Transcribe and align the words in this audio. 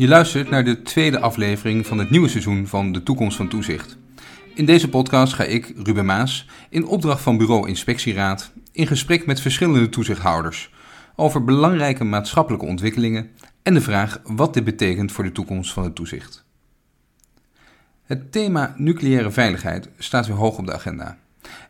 Je 0.00 0.08
luistert 0.08 0.50
naar 0.50 0.64
de 0.64 0.82
tweede 0.82 1.20
aflevering 1.20 1.86
van 1.86 1.98
het 1.98 2.10
nieuwe 2.10 2.28
seizoen 2.28 2.66
van 2.66 2.92
De 2.92 3.02
Toekomst 3.02 3.36
van 3.36 3.48
Toezicht. 3.48 3.98
In 4.54 4.64
deze 4.64 4.88
podcast 4.88 5.32
ga 5.32 5.44
ik, 5.44 5.72
Ruben 5.76 6.04
Maas, 6.04 6.46
in 6.70 6.86
opdracht 6.86 7.22
van 7.22 7.36
Bureau 7.36 7.68
Inspectieraad 7.68 8.52
in 8.72 8.86
gesprek 8.86 9.26
met 9.26 9.40
verschillende 9.40 9.88
toezichthouders 9.88 10.72
over 11.16 11.44
belangrijke 11.44 12.04
maatschappelijke 12.04 12.66
ontwikkelingen 12.66 13.30
en 13.62 13.74
de 13.74 13.80
vraag 13.80 14.20
wat 14.24 14.54
dit 14.54 14.64
betekent 14.64 15.12
voor 15.12 15.24
de 15.24 15.32
toekomst 15.32 15.72
van 15.72 15.84
het 15.84 15.94
toezicht. 15.94 16.44
Het 18.04 18.32
thema 18.32 18.74
nucleaire 18.76 19.30
veiligheid 19.30 19.88
staat 19.98 20.26
weer 20.26 20.36
hoog 20.36 20.58
op 20.58 20.66
de 20.66 20.74
agenda. 20.74 21.18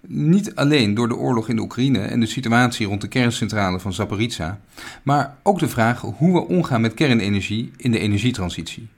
Niet 0.06 0.54
alleen 0.54 0.94
door 0.94 1.08
de 1.08 1.16
oorlog 1.16 1.48
in 1.48 1.56
de 1.56 1.62
Oekraïne 1.62 1.98
en 1.98 2.20
de 2.20 2.26
situatie 2.26 2.86
rond 2.86 3.00
de 3.00 3.08
kerncentrale 3.08 3.80
van 3.80 3.92
Zaporizhzhia, 3.92 4.60
maar 5.02 5.36
ook 5.42 5.58
de 5.58 5.68
vraag 5.68 6.00
hoe 6.00 6.32
we 6.32 6.46
omgaan 6.46 6.80
met 6.80 6.94
kernenergie 6.94 7.72
in 7.76 7.90
de 7.90 7.98
energietransitie. 7.98 8.88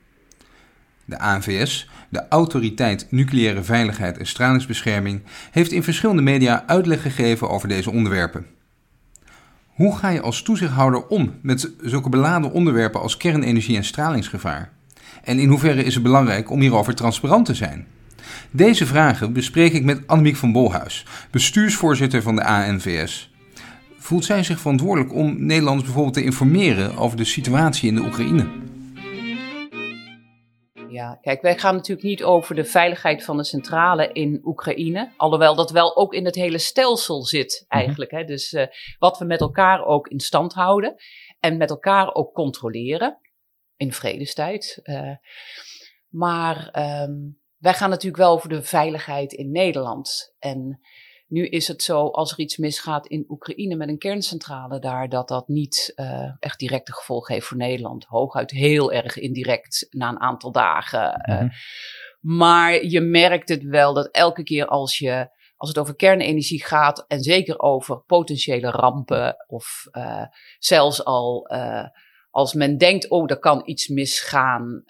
De 1.04 1.18
ANVS, 1.18 1.88
de 2.08 2.28
Autoriteit 2.28 3.06
Nucleaire 3.10 3.62
Veiligheid 3.62 4.18
en 4.18 4.26
Stralingsbescherming, 4.26 5.22
heeft 5.50 5.72
in 5.72 5.82
verschillende 5.82 6.22
media 6.22 6.64
uitleg 6.66 7.02
gegeven 7.02 7.50
over 7.50 7.68
deze 7.68 7.90
onderwerpen. 7.90 8.46
Hoe 9.66 9.96
ga 9.96 10.08
je 10.08 10.20
als 10.20 10.42
toezichthouder 10.42 11.06
om 11.06 11.34
met 11.40 11.72
zulke 11.80 12.08
beladen 12.08 12.52
onderwerpen 12.52 13.00
als 13.00 13.16
kernenergie 13.16 13.76
en 13.76 13.84
stralingsgevaar? 13.84 14.72
En 15.22 15.38
in 15.38 15.48
hoeverre 15.48 15.84
is 15.84 15.94
het 15.94 16.02
belangrijk 16.02 16.50
om 16.50 16.60
hierover 16.60 16.94
transparant 16.94 17.46
te 17.46 17.54
zijn? 17.54 17.86
Deze 18.54 18.86
vragen 18.86 19.32
bespreek 19.32 19.72
ik 19.72 19.84
met 19.84 20.06
Annemiek 20.06 20.36
van 20.36 20.52
Bolhuis, 20.52 21.06
bestuursvoorzitter 21.30 22.22
van 22.22 22.36
de 22.36 22.44
ANVS. 22.44 23.30
Voelt 23.96 24.24
zij 24.24 24.42
zich 24.42 24.60
verantwoordelijk 24.60 25.14
om 25.14 25.46
Nederlanders 25.46 25.84
bijvoorbeeld 25.84 26.14
te 26.14 26.24
informeren 26.24 26.96
over 26.96 27.16
de 27.16 27.24
situatie 27.24 27.88
in 27.88 27.94
de 27.94 28.00
Oekraïne? 28.00 28.50
Ja, 30.88 31.18
kijk, 31.20 31.42
wij 31.42 31.58
gaan 31.58 31.74
natuurlijk 31.74 32.06
niet 32.06 32.22
over 32.22 32.54
de 32.54 32.64
veiligheid 32.64 33.24
van 33.24 33.36
de 33.36 33.44
centrale 33.44 34.12
in 34.12 34.40
Oekraïne. 34.44 35.12
Alhoewel 35.16 35.54
dat 35.54 35.70
wel 35.70 35.96
ook 35.96 36.14
in 36.14 36.24
het 36.24 36.34
hele 36.34 36.58
stelsel 36.58 37.24
zit, 37.24 37.64
mhm. 37.68 37.78
eigenlijk. 37.78 38.10
hè? 38.10 38.24
Dus 38.24 38.52
uh, 38.52 38.66
wat 38.98 39.18
we 39.18 39.24
met 39.24 39.40
elkaar 39.40 39.84
ook 39.84 40.08
in 40.08 40.20
stand 40.20 40.52
houden 40.52 40.94
en 41.40 41.56
met 41.56 41.70
elkaar 41.70 42.14
ook 42.14 42.32
controleren 42.32 43.18
in 43.76 43.92
vredestijd. 43.92 44.80
Uh, 44.82 45.16
maar 46.08 46.70
um, 47.08 47.41
wij 47.62 47.74
gaan 47.74 47.90
natuurlijk 47.90 48.22
wel 48.22 48.32
over 48.32 48.48
de 48.48 48.62
veiligheid 48.62 49.32
in 49.32 49.50
Nederland. 49.50 50.34
En 50.38 50.80
nu 51.26 51.46
is 51.46 51.68
het 51.68 51.82
zo, 51.82 52.06
als 52.06 52.32
er 52.32 52.38
iets 52.38 52.56
misgaat 52.56 53.06
in 53.06 53.24
Oekraïne 53.28 53.76
met 53.76 53.88
een 53.88 53.98
kerncentrale 53.98 54.78
daar, 54.78 55.08
dat 55.08 55.28
dat 55.28 55.48
niet 55.48 55.92
uh, 55.96 56.30
echt 56.38 56.58
directe 56.58 56.92
gevolgen 56.92 57.34
heeft 57.34 57.46
voor 57.46 57.56
Nederland. 57.56 58.04
Hooguit 58.04 58.50
heel 58.50 58.92
erg 58.92 59.18
indirect 59.18 59.86
na 59.90 60.08
een 60.08 60.20
aantal 60.20 60.52
dagen. 60.52 61.30
Uh, 61.30 61.50
Maar 62.20 62.84
je 62.84 63.00
merkt 63.00 63.48
het 63.48 63.62
wel 63.62 63.94
dat 63.94 64.10
elke 64.10 64.42
keer 64.42 64.66
als 64.66 64.98
je, 64.98 65.28
als 65.56 65.68
het 65.68 65.78
over 65.78 65.96
kernenergie 65.96 66.64
gaat 66.64 67.04
en 67.08 67.20
zeker 67.20 67.58
over 67.58 68.00
potentiële 68.00 68.70
rampen 68.70 69.44
of 69.46 69.84
uh, 69.92 70.24
zelfs 70.58 71.04
al 71.04 71.50
als 72.30 72.54
men 72.54 72.78
denkt, 72.78 73.10
oh, 73.10 73.30
er 73.30 73.38
kan 73.38 73.62
iets 73.64 73.88
misgaan, 73.88 74.84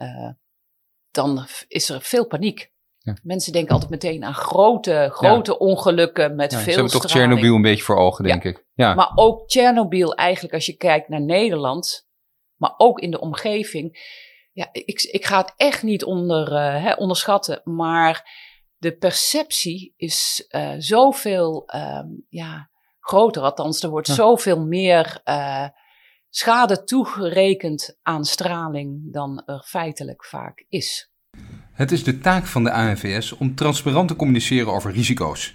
dan 1.12 1.46
is 1.68 1.88
er 1.88 2.02
veel 2.02 2.26
paniek. 2.26 2.70
Ja. 2.98 3.16
Mensen 3.22 3.52
denken 3.52 3.72
altijd 3.72 3.90
meteen 3.90 4.24
aan 4.24 4.34
grote, 4.34 5.08
grote 5.12 5.58
ongelukken 5.58 6.34
met 6.34 6.52
ja, 6.52 6.56
veel 6.56 6.72
Ze 6.72 6.78
hebben 6.78 6.92
toch 6.92 7.06
Tsjernobyl 7.06 7.54
een 7.54 7.62
beetje 7.62 7.82
voor 7.82 7.96
ogen, 7.96 8.24
denk 8.24 8.44
ik. 8.44 8.64
Ja. 8.74 8.94
Maar 8.94 9.12
ook 9.14 9.48
Tsjernobyl 9.48 10.14
eigenlijk, 10.14 10.54
als 10.54 10.66
je 10.66 10.76
kijkt 10.76 11.08
naar 11.08 11.20
Nederland, 11.20 12.08
maar 12.56 12.74
ook 12.76 13.00
in 13.00 13.10
de 13.10 13.20
omgeving. 13.20 14.10
Ja, 14.52 14.68
ik, 14.72 15.02
ik 15.02 15.24
ga 15.24 15.40
het 15.40 15.52
echt 15.56 15.82
niet 15.82 16.04
onder, 16.04 16.52
uh, 16.52 16.84
hè, 16.84 16.92
onderschatten, 16.92 17.60
maar 17.64 18.30
de 18.76 18.96
perceptie 18.96 19.94
is 19.96 20.46
uh, 20.48 20.72
zoveel 20.78 21.68
um, 21.74 22.26
ja, 22.28 22.70
groter. 23.00 23.42
Althans, 23.42 23.82
er 23.82 23.90
wordt 23.90 24.08
zoveel 24.08 24.60
meer 24.60 25.20
uh, 25.24 25.68
schade 26.28 26.84
toegerekend 26.84 27.98
aan 28.02 28.24
straling 28.24 29.12
dan 29.12 29.42
er 29.46 29.62
feitelijk 29.66 30.24
vaak 30.24 30.64
is. 30.68 31.11
Het 31.82 31.92
is 31.92 32.04
de 32.04 32.18
taak 32.18 32.46
van 32.46 32.64
de 32.64 32.72
ANVS 32.72 33.32
om 33.36 33.54
transparant 33.54 34.08
te 34.08 34.16
communiceren 34.16 34.72
over 34.72 34.92
risico's. 34.92 35.54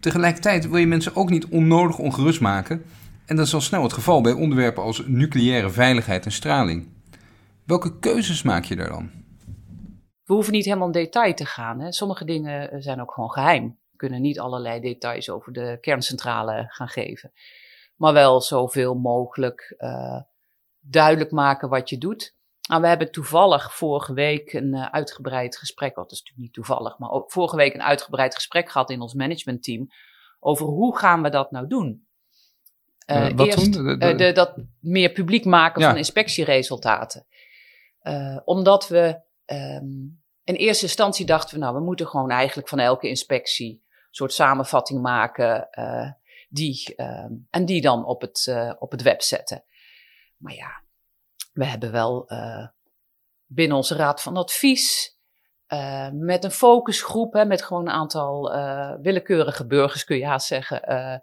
Tegelijkertijd 0.00 0.68
wil 0.68 0.78
je 0.78 0.86
mensen 0.86 1.16
ook 1.16 1.30
niet 1.30 1.46
onnodig 1.46 1.98
ongerust 1.98 2.40
maken. 2.40 2.84
En 3.26 3.36
dat 3.36 3.46
is 3.46 3.54
al 3.54 3.60
snel 3.60 3.82
het 3.82 3.92
geval 3.92 4.20
bij 4.20 4.32
onderwerpen 4.32 4.82
als 4.82 5.02
nucleaire 5.06 5.70
veiligheid 5.70 6.24
en 6.24 6.32
straling. 6.32 6.88
Welke 7.64 7.98
keuzes 7.98 8.42
maak 8.42 8.64
je 8.64 8.76
daar 8.76 8.88
dan? 8.88 9.10
We 10.24 10.34
hoeven 10.34 10.52
niet 10.52 10.64
helemaal 10.64 10.86
in 10.86 10.92
detail 10.92 11.34
te 11.34 11.46
gaan. 11.46 11.80
Hè. 11.80 11.92
Sommige 11.92 12.24
dingen 12.24 12.82
zijn 12.82 13.00
ook 13.00 13.12
gewoon 13.12 13.30
geheim. 13.30 13.78
We 13.90 13.96
kunnen 13.96 14.20
niet 14.20 14.40
allerlei 14.40 14.80
details 14.80 15.30
over 15.30 15.52
de 15.52 15.78
kerncentrale 15.80 16.64
gaan 16.68 16.88
geven. 16.88 17.32
Maar 17.96 18.12
wel 18.12 18.40
zoveel 18.40 18.94
mogelijk 18.94 19.74
uh, 19.78 20.20
duidelijk 20.80 21.30
maken 21.30 21.68
wat 21.68 21.88
je 21.88 21.98
doet. 21.98 22.34
Nou, 22.68 22.80
we 22.80 22.88
hebben 22.88 23.10
toevallig 23.10 23.74
vorige 23.74 24.12
week 24.12 24.52
een 24.52 24.74
uh, 24.74 24.86
uitgebreid 24.86 25.56
gesprek, 25.56 25.94
dat 25.94 26.12
is 26.12 26.18
natuurlijk 26.18 26.44
niet 26.44 26.52
toevallig, 26.52 26.98
maar 26.98 27.10
ook 27.10 27.32
vorige 27.32 27.56
week 27.56 27.74
een 27.74 27.82
uitgebreid 27.82 28.34
gesprek 28.34 28.70
gehad 28.70 28.90
in 28.90 29.00
ons 29.00 29.14
managementteam 29.14 29.88
over 30.40 30.66
hoe 30.66 30.98
gaan 30.98 31.22
we 31.22 31.28
dat 31.28 31.50
nou 31.50 31.66
doen. 31.66 32.06
Uh, 33.06 33.28
wat 33.34 33.46
eerst, 33.46 33.72
doen? 33.72 33.98
De, 33.98 34.14
de... 34.14 34.32
dat 34.32 34.54
meer 34.80 35.12
publiek 35.12 35.44
maken 35.44 35.82
van 35.82 35.96
inspectieresultaten. 35.96 37.26
omdat 38.44 38.88
we 38.88 39.20
um, 39.46 40.22
in 40.44 40.54
eerste 40.54 40.84
instantie 40.84 41.26
dachten 41.26 41.54
we, 41.54 41.60
nou, 41.60 41.74
we 41.74 41.82
moeten 41.82 42.06
gewoon 42.06 42.30
eigenlijk 42.30 42.68
van 42.68 42.78
elke 42.78 43.08
inspectie 43.08 43.72
een 43.72 44.08
soort 44.10 44.32
samenvatting 44.32 45.00
maken 45.00 45.68
die, 46.48 46.94
um, 46.96 47.46
en 47.50 47.64
die 47.64 47.80
dan 47.80 48.04
op 48.04 48.20
het, 48.20 48.54
op 48.78 48.90
het 48.90 49.02
web 49.02 49.22
zetten. 49.22 49.64
Maar 50.36 50.54
ja, 50.54 50.81
we 51.52 51.66
hebben 51.66 51.92
wel 51.92 52.32
uh, 52.32 52.66
binnen 53.46 53.76
onze 53.76 53.96
raad 53.96 54.22
van 54.22 54.36
advies 54.36 55.16
uh, 55.68 56.08
met 56.12 56.44
een 56.44 56.50
focusgroep, 56.50 57.32
hè, 57.32 57.44
met 57.44 57.62
gewoon 57.62 57.86
een 57.86 57.92
aantal 57.92 58.54
uh, 58.54 58.94
willekeurige 59.00 59.66
burgers, 59.66 60.04
kun 60.04 60.16
je 60.16 60.26
haast 60.26 60.46
zeggen, 60.46 61.22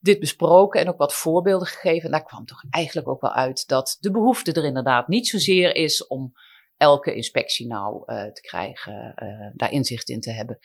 dit 0.00 0.20
besproken 0.20 0.80
en 0.80 0.88
ook 0.88 0.98
wat 0.98 1.14
voorbeelden 1.14 1.68
gegeven. 1.68 2.04
En 2.04 2.10
daar 2.10 2.24
kwam 2.24 2.44
toch 2.44 2.64
eigenlijk 2.70 3.08
ook 3.08 3.20
wel 3.20 3.32
uit 3.32 3.68
dat 3.68 3.96
de 4.00 4.10
behoefte 4.10 4.52
er 4.52 4.64
inderdaad 4.64 5.08
niet 5.08 5.28
zozeer 5.28 5.74
is 5.74 6.06
om 6.06 6.32
elke 6.76 7.14
inspectie 7.14 7.66
nou 7.66 8.04
te 8.06 8.40
krijgen, 8.40 9.14
daar 9.54 9.70
inzicht 9.70 10.08
in 10.08 10.20
te 10.20 10.32
hebben, 10.32 10.58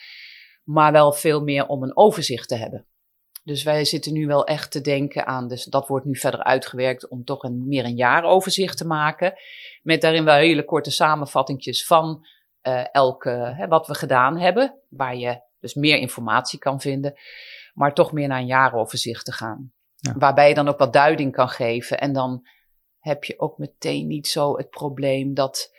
maar 0.63 0.91
wel 0.91 1.13
veel 1.13 1.41
meer 1.41 1.67
om 1.67 1.83
een 1.83 1.97
overzicht 1.97 2.47
te 2.47 2.55
hebben. 2.55 2.88
Dus 3.49 3.63
wij 3.63 3.85
zitten 3.85 4.13
nu 4.13 4.27
wel 4.27 4.45
echt 4.45 4.71
te 4.71 4.81
denken 4.81 5.25
aan, 5.27 5.47
dus 5.47 5.63
dat 5.63 5.87
wordt 5.87 6.05
nu 6.05 6.15
verder 6.15 6.43
uitgewerkt 6.43 7.07
om 7.07 7.23
toch 7.23 7.43
een, 7.43 7.67
meer 7.67 7.85
een 7.85 7.95
jaaroverzicht 7.95 8.77
te 8.77 8.85
maken. 8.85 9.33
Met 9.81 10.01
daarin 10.01 10.23
wel 10.23 10.35
hele 10.35 10.65
korte 10.65 10.91
samenvattingjes 10.91 11.85
van 11.85 12.25
uh, 12.67 12.83
elke, 12.91 13.29
hè, 13.29 13.67
wat 13.67 13.87
we 13.87 13.93
gedaan 13.93 14.37
hebben, 14.37 14.79
waar 14.89 15.15
je 15.15 15.41
dus 15.59 15.73
meer 15.73 15.97
informatie 15.97 16.59
kan 16.59 16.81
vinden. 16.81 17.13
Maar 17.73 17.93
toch 17.93 18.11
meer 18.11 18.27
naar 18.27 18.39
een 18.39 18.45
jaaroverzicht 18.45 19.25
te 19.25 19.31
gaan. 19.31 19.73
Ja. 19.95 20.13
Waarbij 20.17 20.47
je 20.47 20.55
dan 20.55 20.67
ook 20.67 20.79
wat 20.79 20.93
duiding 20.93 21.31
kan 21.31 21.49
geven. 21.49 21.99
En 21.99 22.13
dan 22.13 22.47
heb 22.99 23.23
je 23.23 23.39
ook 23.39 23.57
meteen 23.57 24.07
niet 24.07 24.27
zo 24.27 24.57
het 24.57 24.69
probleem 24.69 25.33
dat 25.33 25.71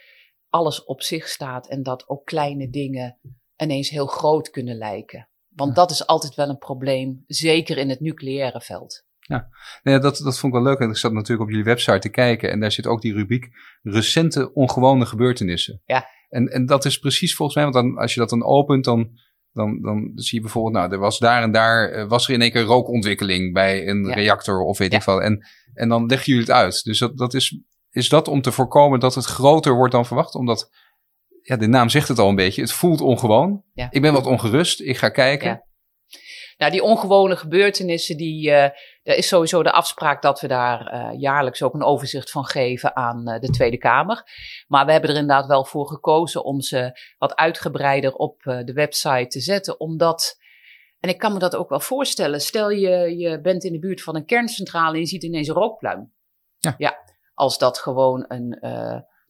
alles 0.48 0.84
op 0.84 1.02
zich 1.02 1.28
staat 1.28 1.68
en 1.68 1.82
dat 1.82 2.08
ook 2.08 2.24
kleine 2.24 2.70
dingen 2.70 3.18
ineens 3.56 3.90
heel 3.90 4.06
groot 4.06 4.50
kunnen 4.50 4.76
lijken. 4.76 5.29
Want 5.60 5.76
dat 5.76 5.90
is 5.90 6.06
altijd 6.06 6.34
wel 6.34 6.48
een 6.48 6.58
probleem, 6.58 7.24
zeker 7.26 7.78
in 7.78 7.88
het 7.88 8.00
nucleaire 8.00 8.60
veld. 8.60 9.04
Ja, 9.18 9.48
ja 9.82 9.98
dat, 9.98 10.16
dat 10.16 10.38
vond 10.38 10.54
ik 10.54 10.60
wel 10.60 10.68
leuk. 10.68 10.78
En 10.78 10.88
ik 10.88 10.96
zat 10.96 11.12
natuurlijk 11.12 11.40
op 11.40 11.48
jullie 11.48 11.64
website 11.64 11.98
te 11.98 12.08
kijken 12.08 12.50
en 12.50 12.60
daar 12.60 12.72
zit 12.72 12.86
ook 12.86 13.00
die 13.00 13.12
rubriek 13.12 13.48
recente 13.82 14.52
ongewone 14.52 15.06
gebeurtenissen. 15.06 15.82
Ja. 15.84 16.06
En, 16.28 16.46
en 16.48 16.66
dat 16.66 16.84
is 16.84 16.98
precies 16.98 17.34
volgens 17.34 17.56
mij, 17.56 17.70
want 17.70 17.76
dan, 17.76 17.98
als 17.98 18.14
je 18.14 18.20
dat 18.20 18.28
dan 18.28 18.44
opent, 18.44 18.84
dan, 18.84 19.10
dan, 19.52 19.80
dan 19.80 20.12
zie 20.14 20.38
je 20.38 20.44
bijvoorbeeld, 20.44 20.74
nou, 20.74 20.92
er 20.92 20.98
was 20.98 21.18
daar 21.18 21.42
en 21.42 21.52
daar, 21.52 21.90
eh, 21.90 22.08
was 22.08 22.28
er 22.28 22.34
in 22.34 22.42
één 22.42 22.50
keer 22.50 22.62
rookontwikkeling 22.62 23.52
bij 23.52 23.88
een 23.88 24.12
reactor 24.12 24.60
of 24.60 24.78
weet 24.78 24.92
ik 24.92 25.02
wat. 25.02 25.20
En, 25.20 25.46
en 25.74 25.88
dan 25.88 26.06
leggen 26.06 26.26
jullie 26.32 26.48
het 26.48 26.56
uit. 26.56 26.84
Dus 26.84 26.98
dat, 26.98 27.18
dat 27.18 27.34
is, 27.34 27.60
is 27.90 28.08
dat 28.08 28.28
om 28.28 28.42
te 28.42 28.52
voorkomen 28.52 29.00
dat 29.00 29.14
het 29.14 29.24
groter 29.24 29.74
wordt 29.74 29.92
dan 29.92 30.06
verwacht? 30.06 30.34
Omdat 30.34 30.70
ja, 31.50 31.56
de 31.56 31.66
naam 31.66 31.88
zegt 31.88 32.08
het 32.08 32.18
al 32.18 32.28
een 32.28 32.34
beetje. 32.34 32.60
Het 32.60 32.72
voelt 32.72 33.00
ongewoon. 33.00 33.62
Ja. 33.74 33.86
Ik 33.90 34.02
ben 34.02 34.12
wat 34.12 34.26
ongerust. 34.26 34.80
Ik 34.80 34.96
ga 34.96 35.08
kijken. 35.08 35.48
Ja. 35.48 35.64
Nou, 36.56 36.72
die 36.72 36.82
ongewone 36.82 37.36
gebeurtenissen, 37.36 38.16
die, 38.16 38.48
uh, 38.48 38.62
er 39.02 39.16
is 39.16 39.28
sowieso 39.28 39.62
de 39.62 39.72
afspraak 39.72 40.22
dat 40.22 40.40
we 40.40 40.48
daar 40.48 40.94
uh, 40.94 41.20
jaarlijks 41.20 41.62
ook 41.62 41.74
een 41.74 41.82
overzicht 41.82 42.30
van 42.30 42.44
geven 42.44 42.96
aan 42.96 43.28
uh, 43.28 43.38
de 43.38 43.50
Tweede 43.50 43.78
Kamer. 43.78 44.22
Maar 44.68 44.86
we 44.86 44.92
hebben 44.92 45.10
er 45.10 45.16
inderdaad 45.16 45.46
wel 45.46 45.64
voor 45.64 45.86
gekozen 45.86 46.44
om 46.44 46.60
ze 46.60 47.00
wat 47.18 47.36
uitgebreider 47.36 48.14
op 48.14 48.42
de 48.42 48.72
website 48.72 49.26
te 49.26 49.40
zetten, 49.40 49.80
omdat, 49.80 50.38
en 51.00 51.08
ik 51.08 51.18
kan 51.18 51.32
me 51.32 51.38
dat 51.38 51.56
ook 51.56 51.68
wel 51.68 51.80
voorstellen, 51.80 52.40
stel 52.40 52.70
je, 52.70 53.18
je 53.18 53.40
bent 53.40 53.64
in 53.64 53.72
de 53.72 53.78
buurt 53.78 54.02
van 54.02 54.16
een 54.16 54.26
kerncentrale 54.26 54.94
en 54.94 55.00
je 55.00 55.06
ziet 55.06 55.22
ineens 55.22 55.48
een 55.48 55.54
rookpluim. 55.54 56.12
Ja. 56.58 56.74
ja 56.78 56.98
als 57.34 57.58
dat 57.58 57.78
gewoon 57.78 58.24
een 58.28 58.58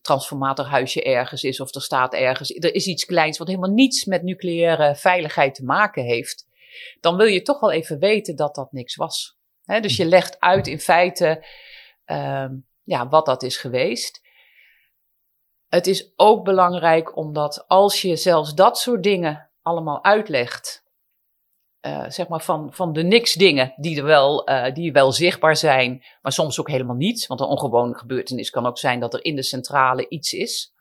transformatorhuisje 0.01 1.03
ergens 1.03 1.43
is 1.43 1.61
of 1.61 1.75
er 1.75 1.83
staat 1.83 2.15
ergens, 2.15 2.51
er 2.51 2.75
is 2.75 2.87
iets 2.87 3.05
kleins 3.05 3.39
wat 3.39 3.49
helemaal 3.49 3.71
niets 3.71 4.05
met 4.05 4.23
nucleaire 4.23 4.97
veiligheid 4.97 5.55
te 5.55 5.65
maken 5.65 6.05
heeft, 6.05 6.47
dan 7.01 7.17
wil 7.17 7.27
je 7.27 7.43
toch 7.43 7.61
wel 7.61 7.73
even 7.73 7.99
weten 7.99 8.37
dat 8.37 8.55
dat 8.55 8.73
niks 8.73 8.97
was. 8.97 9.39
dus 9.81 9.97
je 9.97 10.05
legt 10.05 10.41
uit 10.41 10.67
in 10.67 10.81
feite 10.81 11.45
uh, 12.07 12.49
ja, 12.85 13.09
wat 13.09 13.27
dat 13.27 13.43
is 13.43 13.57
geweest. 13.57 14.21
Het 15.69 15.87
is 15.87 16.13
ook 16.17 16.45
belangrijk 16.45 17.17
omdat 17.17 17.65
als 17.69 18.03
je 18.03 18.17
zelfs 18.17 18.55
dat 18.55 18.79
soort 18.79 19.03
dingen 19.03 19.51
allemaal 19.63 20.05
uitlegt, 20.05 20.85
uh, 21.87 22.05
zeg 22.09 22.29
maar 22.29 22.41
van, 22.41 22.73
van 22.73 22.93
de 22.93 23.03
niks 23.03 23.35
dingen 23.35 23.73
die 23.77 23.99
er 23.99 24.05
wel, 24.05 24.51
uh, 24.51 24.75
die 24.75 24.93
wel 24.93 25.13
zichtbaar 25.13 25.57
zijn, 25.57 26.05
maar 26.23 26.33
soms 26.33 26.61
ook 26.61 26.69
helemaal 26.69 26.97
niet. 26.97 27.27
Want 27.27 27.41
een 27.41 27.47
ongewone 27.47 27.95
gebeurtenis 27.95 28.51
kan 28.51 28.67
ook 28.67 28.79
zijn 28.79 29.01
dat 29.01 29.15
er 29.15 29.25
in 29.25 29.37
de 29.37 29.43
centrale 29.43 30.09
iets 30.09 30.33
is, 30.33 30.75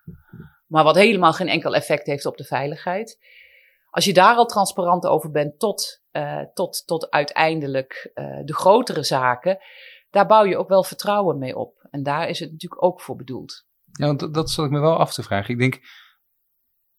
maar 0.68 0.84
wat 0.84 0.96
helemaal 0.96 1.34
geen 1.34 1.48
enkel 1.48 1.76
effect 1.76 2.06
heeft 2.06 2.26
op 2.26 2.38
de 2.38 2.44
veiligheid. 2.44 3.20
Als 3.90 4.06
je 4.06 4.14
daar 4.14 4.36
al 4.36 4.46
transparant 4.46 5.06
over 5.06 5.32
bent 5.32 5.60
tot, 5.60 6.02
uh, 6.12 6.42
tot, 6.54 6.84
tot 6.86 7.10
uiteindelijk 7.10 8.12
de 8.46 8.54
grotere 8.54 9.04
zaken, 9.04 9.58
daar 10.10 10.26
bouw 10.26 10.46
je 10.46 10.58
ook 10.58 10.70
wel 10.70 10.84
vertrouwen 10.84 11.38
mee 11.38 11.58
op. 11.58 11.88
En 11.90 12.04
daar 12.04 12.30
is 12.30 12.40
het 12.40 12.52
natuurlijk 12.52 12.84
ook 12.84 13.02
voor 13.02 13.16
bedoeld. 13.16 13.66
Ja, 13.92 14.06
want 14.06 14.34
dat, 14.34 14.50
zat 14.50 14.66
ik 14.66 14.72
me 14.72 14.80
wel 14.80 14.98
af 14.98 15.14
te 15.14 15.24
vragen. 15.24 15.54
Ik 15.54 15.60
denk, 15.60 15.80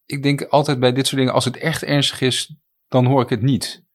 ik 0.05 0.23
denk 0.23 0.43
altijd 0.43 0.81
bij 0.81 0.93
dit 0.93 1.07
soort 1.07 1.19
dingen, 1.19 1.35
als 1.35 1.45
het 1.45 1.57
echt 1.57 1.83
ernstig 1.83 2.21
is, 2.21 2.57
dan 2.89 3.07
hoor 3.07 3.23
ik 3.23 3.29
het 3.29 3.43
niet 3.43 3.89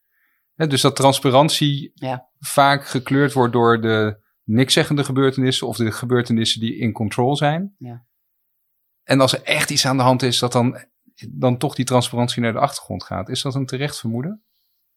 dus 0.56 0.82
dat 0.82 0.96
transparantie 0.96 1.92
ja. 1.94 2.30
vaak 2.40 2.88
gekleurd 2.88 3.34
wordt 3.34 3.54
door 3.54 3.82
de 3.82 4.24
nikszeggende 4.44 5.04
gebeurtenissen 5.04 5.68
of 5.68 5.78
de 5.78 5.92
gebeurtenissen 5.92 6.62
die 6.62 6.78
in 6.78 6.92
control 6.92 7.36
zijn. 7.36 7.76
Ja. 7.78 8.06
En 9.04 9.22
als 9.22 9.34
er 9.34 9.44
echt 9.44 9.70
iets 9.70 9.86
aan 9.86 9.98
de 9.98 10.04
hand 10.04 10.24
is, 10.24 10.40
dat 10.40 10.52
dan, 10.52 10.86
dan 11.30 11.58
toch 11.58 11.76
die 11.76 11.86
transparantie 11.86 12.42
naar 12.42 12.54
de 12.54 12.60
achtergrond 12.60 13.04
gaat. 13.04 13.30
Is 13.30 13.42
dat 13.42 13.56
een 13.56 13.66
terecht 13.66 14.00
vermoeden? 14.00 14.44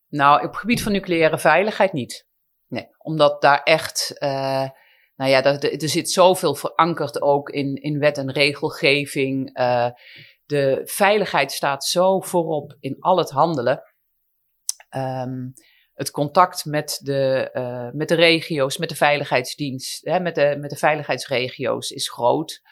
Nou, 0.08 0.44
op 0.44 0.50
het 0.50 0.56
gebied 0.56 0.82
van 0.82 0.93
nucleaire 0.93 1.38
veiligheid 1.38 1.93
niet. 1.93 2.26
Nee, 2.66 2.87
omdat 2.99 3.43
daar 3.43 3.62
echt, 3.62 4.14
uh, 4.19 4.69
nou 5.16 5.31
ja, 5.31 5.44
er, 5.44 5.82
er, 5.82 5.88
zit 5.88 6.11
zoveel 6.11 6.54
verankerd 6.54 7.22
ook 7.22 7.50
in, 7.50 7.75
in 7.75 7.99
wet 7.99 8.19
en 8.19 8.32
regelgeving. 8.32 9.58
Uh, 9.58 9.90
de 10.44 10.81
veiligheid 10.84 11.52
staat 11.52 11.84
zo 11.84 12.20
voorop 12.20 12.76
in 12.81 12.96
al 13.00 13.19
het 13.19 13.31
handelen. 13.31 13.82
Um, 14.96 15.52
het 15.94 16.11
contact 16.11 16.64
met 16.64 17.00
de, 17.02 17.50
uh, 17.55 17.99
met 17.99 18.08
de 18.08 18.14
regio's, 18.14 18.79
met 18.79 18.88
de 18.88 18.94
veiligheidsdienst, 18.94 20.05
hè, 20.05 20.20
met, 20.20 20.35
de, 20.35 20.56
met 20.61 20.70
de 20.70 20.76
veiligheidsregio's 20.76 21.90
is 21.90 22.11
groot. 22.11 22.62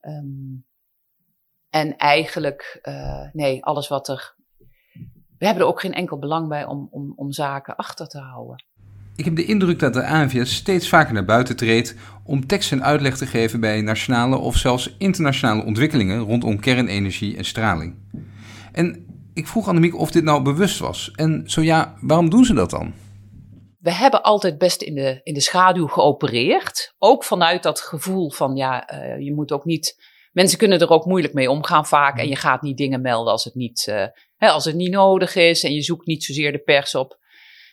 Um, 0.00 0.66
en 1.70 1.96
eigenlijk, 1.96 2.78
uh, 2.82 3.32
nee, 3.32 3.64
alles 3.64 3.88
wat 3.88 4.08
er. 4.08 4.36
We 5.38 5.44
hebben 5.46 5.62
er 5.62 5.68
ook 5.68 5.80
geen 5.80 5.94
enkel 5.94 6.18
belang 6.18 6.48
bij 6.48 6.64
om, 6.64 6.88
om, 6.90 7.12
om 7.16 7.32
zaken 7.32 7.76
achter 7.76 8.08
te 8.08 8.18
houden. 8.18 8.64
Ik 9.16 9.24
heb 9.24 9.36
de 9.36 9.44
indruk 9.44 9.78
dat 9.78 9.94
de 9.94 10.06
ANVS 10.06 10.54
steeds 10.54 10.88
vaker 10.88 11.14
naar 11.14 11.24
buiten 11.24 11.56
treedt 11.56 11.94
om 12.24 12.46
tekst 12.46 12.72
en 12.72 12.84
uitleg 12.84 13.16
te 13.16 13.26
geven 13.26 13.60
bij 13.60 13.80
nationale 13.80 14.36
of 14.36 14.56
zelfs 14.56 14.94
internationale 14.98 15.64
ontwikkelingen 15.64 16.18
rondom 16.18 16.60
kernenergie 16.60 17.36
en 17.36 17.44
straling. 17.44 17.94
En 18.72 19.06
ik 19.38 19.46
vroeg 19.46 19.68
Annemiek 19.68 19.96
of 19.96 20.10
dit 20.10 20.24
nou 20.24 20.42
bewust 20.42 20.78
was. 20.78 21.10
En 21.14 21.42
zo 21.46 21.62
ja, 21.62 21.96
waarom 22.00 22.30
doen 22.30 22.44
ze 22.44 22.54
dat 22.54 22.70
dan? 22.70 22.94
We 23.78 23.92
hebben 23.92 24.22
altijd 24.22 24.58
best 24.58 24.82
in 24.82 24.94
de, 24.94 25.20
in 25.22 25.34
de 25.34 25.40
schaduw 25.40 25.86
geopereerd. 25.86 26.94
Ook 26.98 27.24
vanuit 27.24 27.62
dat 27.62 27.80
gevoel 27.80 28.30
van, 28.30 28.56
ja, 28.56 28.92
uh, 28.92 29.24
je 29.24 29.34
moet 29.34 29.52
ook 29.52 29.64
niet... 29.64 30.16
Mensen 30.32 30.58
kunnen 30.58 30.80
er 30.80 30.90
ook 30.90 31.04
moeilijk 31.04 31.34
mee 31.34 31.50
omgaan 31.50 31.86
vaak. 31.86 32.18
En 32.18 32.28
je 32.28 32.36
gaat 32.36 32.62
niet 32.62 32.76
dingen 32.76 33.00
melden 33.00 33.32
als 33.32 33.44
het 33.44 33.54
niet, 33.54 33.86
uh, 33.88 34.06
hè, 34.36 34.48
als 34.48 34.64
het 34.64 34.74
niet 34.74 34.90
nodig 34.90 35.34
is. 35.34 35.64
En 35.64 35.74
je 35.74 35.82
zoekt 35.82 36.06
niet 36.06 36.24
zozeer 36.24 36.52
de 36.52 36.58
pers 36.58 36.94
op. 36.94 37.18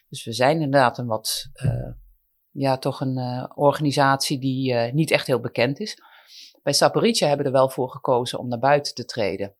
Dus 0.09 0.25
we 0.25 0.33
zijn 0.33 0.61
inderdaad 0.61 0.97
een 0.97 1.07
wat, 1.07 1.49
uh, 1.63 1.91
ja, 2.51 2.77
toch 2.77 3.01
een 3.01 3.49
organisatie 3.55 4.39
die 4.39 4.73
niet 4.73 5.11
echt 5.11 5.27
heel 5.27 5.39
bekend 5.39 5.79
is. 5.79 5.97
Bij 6.63 6.73
Saporica 6.73 7.27
hebben 7.27 7.45
we 7.45 7.51
er 7.51 7.57
wel 7.57 7.69
voor 7.69 7.89
gekozen 7.89 8.39
om 8.39 8.47
naar 8.47 8.59
buiten 8.59 8.93
te 8.93 9.05
treden. 9.05 9.55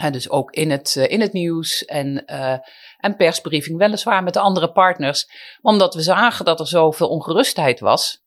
En 0.00 0.12
dus 0.12 0.30
ook 0.30 0.50
in 0.50 0.70
het, 0.70 0.94
uh, 0.98 1.10
in 1.10 1.20
het 1.20 1.32
nieuws 1.32 1.84
en, 1.84 2.22
uh, 2.26 2.56
en 2.98 3.16
persbriefing, 3.16 3.78
weliswaar 3.78 4.22
met 4.22 4.32
de 4.32 4.40
andere 4.40 4.72
partners. 4.72 5.26
Omdat 5.60 5.94
we 5.94 6.02
zagen 6.02 6.44
dat 6.44 6.60
er 6.60 6.66
zoveel 6.66 7.08
ongerustheid 7.08 7.80
was. 7.80 8.22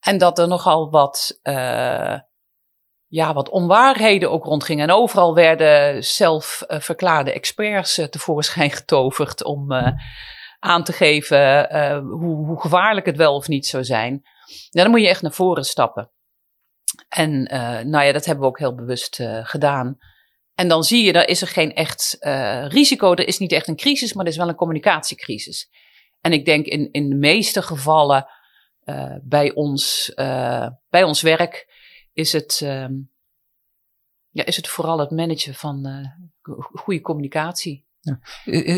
En 0.00 0.18
dat 0.18 0.38
er 0.38 0.48
nogal 0.48 0.90
wat, 0.90 1.38
uh, 1.42 2.18
ja, 3.06 3.32
wat 3.32 3.48
onwaarheden 3.48 4.30
ook 4.30 4.44
rondgingen. 4.44 4.88
En 4.88 4.94
overal 4.94 5.34
werden 5.34 6.04
zelfverklaarde 6.04 7.32
experts 7.32 7.94
tevoorschijn 8.10 8.70
getoverd 8.80 9.44
om 9.44 9.72
aan 10.58 10.84
te 10.84 10.92
geven 10.92 11.68
hoe, 12.02 12.46
hoe 12.46 12.60
gevaarlijk 12.60 13.06
het 13.06 13.16
wel 13.16 13.34
of 13.34 13.48
niet 13.48 13.66
zou 13.66 13.84
zijn. 13.84 14.22
Ja, 14.70 14.82
dan 14.82 14.90
moet 14.90 15.00
je 15.00 15.08
echt 15.08 15.22
naar 15.22 15.32
voren 15.32 15.64
stappen. 15.64 16.10
En 17.08 17.42
nou 17.88 18.04
ja, 18.04 18.12
dat 18.12 18.24
hebben 18.24 18.44
we 18.44 18.50
ook 18.50 18.58
heel 18.58 18.74
bewust 18.74 19.22
gedaan. 19.42 19.98
En 20.56 20.68
dan 20.68 20.84
zie 20.84 21.04
je, 21.04 21.12
daar 21.12 21.28
is 21.28 21.40
er 21.40 21.48
geen 21.48 21.74
echt 21.74 22.16
uh, 22.20 22.66
risico. 22.68 23.12
Er 23.12 23.28
is 23.28 23.38
niet 23.38 23.52
echt 23.52 23.68
een 23.68 23.76
crisis, 23.76 24.12
maar 24.12 24.24
er 24.24 24.30
is 24.30 24.36
wel 24.36 24.48
een 24.48 24.54
communicatiecrisis. 24.54 25.70
En 26.20 26.32
ik 26.32 26.44
denk 26.44 26.66
in, 26.66 26.88
in 26.92 27.08
de 27.08 27.14
meeste 27.14 27.62
gevallen 27.62 28.26
uh, 28.84 29.14
bij, 29.22 29.54
ons, 29.54 30.12
uh, 30.14 30.68
bij 30.88 31.02
ons 31.02 31.22
werk 31.22 31.68
is 32.12 32.32
het, 32.32 32.60
um, 32.64 33.10
ja, 34.30 34.44
is 34.44 34.56
het 34.56 34.68
vooral 34.68 34.98
het 34.98 35.10
managen 35.10 35.54
van 35.54 36.10
goede 36.72 37.00
communicatie. 37.00 37.84
Ja. 38.00 38.20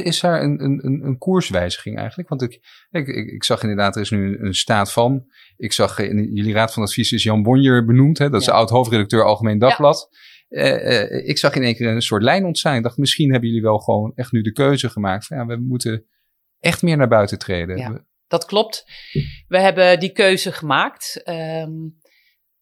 Is 0.02 0.20
daar 0.20 0.42
een, 0.42 0.64
een, 0.64 1.04
een 1.04 1.18
koerswijziging 1.18 1.98
eigenlijk? 1.98 2.28
Want 2.28 2.42
ik, 2.42 2.60
ik, 2.90 3.06
ik, 3.08 3.44
zag 3.44 3.62
inderdaad, 3.62 3.96
er 3.96 4.02
is 4.02 4.10
nu 4.10 4.38
een 4.38 4.54
staat 4.54 4.92
van. 4.92 5.26
Ik 5.56 5.72
zag 5.72 5.98
in 5.98 6.32
jullie 6.32 6.54
raad 6.54 6.72
van 6.72 6.82
advies 6.82 7.12
is 7.12 7.22
Jan 7.22 7.42
Bonjer 7.42 7.84
benoemd. 7.84 8.18
Hè? 8.18 8.30
Dat 8.30 8.40
is 8.40 8.46
de 8.46 8.52
oud-hoofdredacteur 8.52 9.24
Algemeen 9.24 9.58
Dagblad. 9.58 10.08
Ja. 10.10 10.18
Uh, 10.48 11.28
ik 11.28 11.38
zag 11.38 11.54
in 11.54 11.62
één 11.62 11.74
keer 11.74 11.88
een 11.88 12.02
soort 12.02 12.22
lijn 12.22 12.44
ontstaan. 12.44 12.76
Ik 12.76 12.82
dacht, 12.82 12.96
misschien 12.96 13.30
hebben 13.30 13.48
jullie 13.48 13.64
wel 13.64 13.78
gewoon 13.78 14.12
echt 14.14 14.32
nu 14.32 14.42
de 14.42 14.52
keuze 14.52 14.88
gemaakt. 14.90 15.26
Van, 15.26 15.36
ja, 15.36 15.46
we 15.46 15.56
moeten 15.56 16.06
echt 16.58 16.82
meer 16.82 16.96
naar 16.96 17.08
buiten 17.08 17.38
treden. 17.38 17.76
Ja, 17.76 18.04
dat 18.26 18.44
klopt. 18.44 18.84
We 19.48 19.58
hebben 19.58 20.00
die 20.00 20.12
keuze 20.12 20.52
gemaakt. 20.52 21.22
Um, 21.24 22.00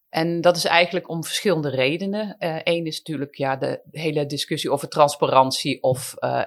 en 0.09 0.41
dat 0.41 0.55
is 0.55 0.65
eigenlijk 0.65 1.09
om 1.09 1.23
verschillende 1.23 1.69
redenen. 1.69 2.35
Eén 2.39 2.81
uh, 2.81 2.85
is 2.85 2.97
natuurlijk 2.97 3.35
ja, 3.35 3.55
de 3.55 3.81
hele 3.91 4.25
discussie 4.25 4.71
over 4.71 4.89
transparantie 4.89 5.81
of 5.81 6.13
uh, 6.19 6.43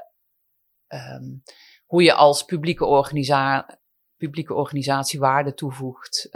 um, 0.89 1.43
hoe 1.87 2.03
je 2.03 2.15
als 2.15 2.45
publieke, 2.45 2.85
organisa 2.85 3.79
publieke 4.17 4.55
organisatie 4.55 5.21
waarde 5.21 5.55
toevoegt. 5.55 6.29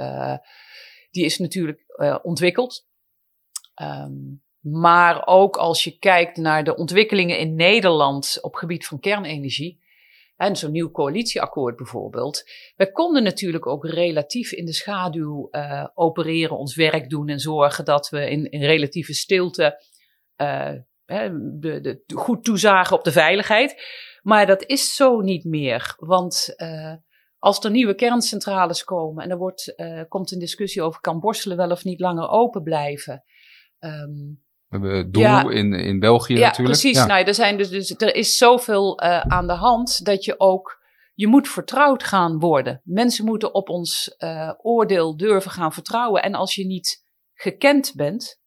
die 1.10 1.24
is 1.24 1.38
natuurlijk 1.38 1.84
ontwikkeld. 2.22 2.86
Um, 3.82 4.43
maar 4.64 5.26
ook 5.26 5.56
als 5.56 5.84
je 5.84 5.98
kijkt 5.98 6.36
naar 6.36 6.64
de 6.64 6.76
ontwikkelingen 6.76 7.38
in 7.38 7.54
Nederland 7.54 8.38
op 8.40 8.54
gebied 8.54 8.86
van 8.86 9.00
kernenergie. 9.00 9.82
En 10.36 10.56
zo'n 10.56 10.72
nieuw 10.72 10.90
coalitieakkoord 10.90 11.76
bijvoorbeeld. 11.76 12.42
We 12.76 12.92
konden 12.92 13.22
natuurlijk 13.22 13.66
ook 13.66 13.86
relatief 13.86 14.52
in 14.52 14.64
de 14.64 14.72
schaduw 14.72 15.48
uh, 15.50 15.86
opereren, 15.94 16.58
ons 16.58 16.74
werk 16.74 17.10
doen 17.10 17.28
en 17.28 17.38
zorgen 17.38 17.84
dat 17.84 18.08
we 18.08 18.30
in, 18.30 18.62
relatieve 18.62 19.14
stilte 19.14 19.84
uh, 20.36 20.72
de, 21.06 21.80
de, 21.80 22.02
goed 22.14 22.44
toezagen 22.44 22.96
op 22.96 23.04
de 23.04 23.12
veiligheid. 23.12 23.82
Maar 24.22 24.46
dat 24.46 24.64
is 24.66 24.94
zo 24.94 25.20
niet 25.20 25.44
meer. 25.44 25.94
Want 25.96 26.54
uh, 26.56 26.94
als 27.38 27.64
er 27.64 27.70
nieuwe 27.70 27.94
kerncentrales 27.94 28.84
komen 28.84 29.24
en 29.24 29.30
er 29.30 29.36
wordt, 29.36 29.74
komt 30.08 30.32
een 30.32 30.38
discussie 30.38 30.82
over 30.82 31.00
kan 31.00 31.20
Borselen 31.20 31.56
wel 31.56 31.70
of 31.70 31.84
niet 31.84 32.00
langer 32.00 32.28
open 32.28 32.62
blijven. 32.62 33.24
Um, 33.78 34.42
we 34.80 35.10
Doel 35.10 35.50
in, 35.50 35.72
in 35.72 35.98
België 35.98 36.34
ja, 36.34 36.46
natuurlijk. 36.46 36.80
Precies. 36.80 36.98
Ja, 36.98 37.06
nou, 37.06 37.24
er, 37.24 37.34
zijn 37.34 37.56
dus, 37.56 37.68
dus, 37.68 37.94
er 37.96 38.14
is 38.14 38.36
zoveel 38.36 39.02
uh, 39.02 39.20
aan 39.20 39.46
de 39.46 39.52
hand 39.52 40.04
dat 40.04 40.24
je 40.24 40.40
ook... 40.40 40.82
Je 41.14 41.26
moet 41.26 41.48
vertrouwd 41.48 42.02
gaan 42.02 42.38
worden. 42.38 42.80
Mensen 42.84 43.24
moeten 43.24 43.54
op 43.54 43.68
ons 43.68 44.14
uh, 44.18 44.52
oordeel 44.62 45.16
durven 45.16 45.50
gaan 45.50 45.72
vertrouwen. 45.72 46.22
En 46.22 46.34
als 46.34 46.54
je 46.54 46.66
niet 46.66 47.04
gekend 47.34 47.92
bent, 47.96 48.40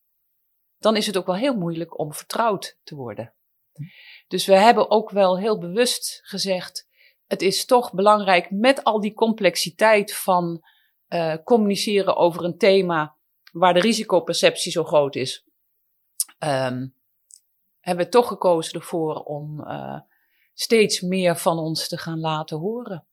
dan 0.78 0.96
is 0.96 1.06
het 1.06 1.18
ook 1.18 1.26
wel 1.26 1.36
heel 1.36 1.56
moeilijk 1.56 2.00
om 2.00 2.14
vertrouwd 2.14 2.78
te 2.84 2.96
worden. 2.96 3.34
Dus 4.28 4.46
we 4.46 4.58
hebben 4.58 4.90
ook 4.90 5.10
wel 5.10 5.40
heel 5.40 5.60
bewust 5.60 6.20
gezegd: 6.24 6.88
het 7.26 7.42
is 7.42 7.66
toch 7.66 7.94
belangrijk 7.94 8.52
met 8.52 8.84
al 8.84 9.02
die 9.02 9.14
complexiteit 9.14 10.16
van 10.16 10.64
uh, 11.10 11.36
communiceren 11.44 12.16
over 12.16 12.44
een 12.44 12.58
thema 12.58 13.16
waar 13.52 13.74
de 13.74 13.80
risicoperceptie 13.80 14.72
zo 14.72 14.84
groot 14.84 15.16
is 15.16 15.46
um, 16.39 16.96
hebben 17.79 18.06
we 18.06 18.12
toch 18.12 18.27
gekozen 18.27 18.74
ervoor 18.79 19.15
om 19.15 19.60
uh, 19.60 20.00
steeds 20.53 21.01
meer 21.01 21.38
van 21.38 21.58
ons 21.58 21.88
te 21.88 21.98
gaan 21.98 22.20
laten 22.20 22.58
horen. 22.58 23.06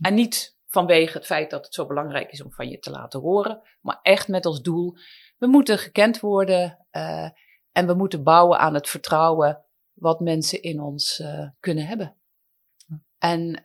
En 0.00 0.14
niet 0.14 0.56
vanwege 0.66 1.18
het 1.18 1.26
feit 1.26 1.50
dat 1.50 1.64
het 1.64 1.74
zo 1.74 1.86
belangrijk 1.86 2.32
is 2.32 2.42
om 2.42 2.52
van 2.52 2.68
je 2.68 2.78
te 2.78 2.90
laten 2.90 3.20
horen, 3.20 3.62
maar 3.80 3.98
echt 4.02 4.28
met 4.28 4.46
als 4.46 4.62
doel, 4.62 4.96
we 5.38 5.46
moeten 5.46 5.78
gekend 5.78 6.20
worden 6.20 6.86
uh, 6.92 7.28
en 7.72 7.86
we 7.86 7.94
moeten 7.94 8.22
bouwen 8.22 8.58
aan 8.58 8.74
het 8.74 8.88
vertrouwen 8.88 9.64
wat 9.92 10.20
mensen 10.20 10.62
in 10.62 10.80
ons 10.80 11.18
uh, 11.18 11.48
kunnen 11.60 11.86
hebben. 11.86 12.16
En 13.18 13.60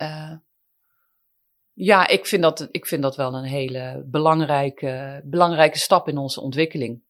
ja, 1.74 2.08
ik 2.08 2.26
vind, 2.26 2.42
dat, 2.42 2.68
ik 2.72 2.86
vind 2.86 3.02
dat 3.02 3.16
wel 3.16 3.34
een 3.34 3.44
hele 3.44 4.04
belangrijke, 4.06 5.22
belangrijke 5.26 5.78
stap 5.78 6.08
in 6.08 6.18
onze 6.18 6.42
ontwikkeling. 6.42 7.04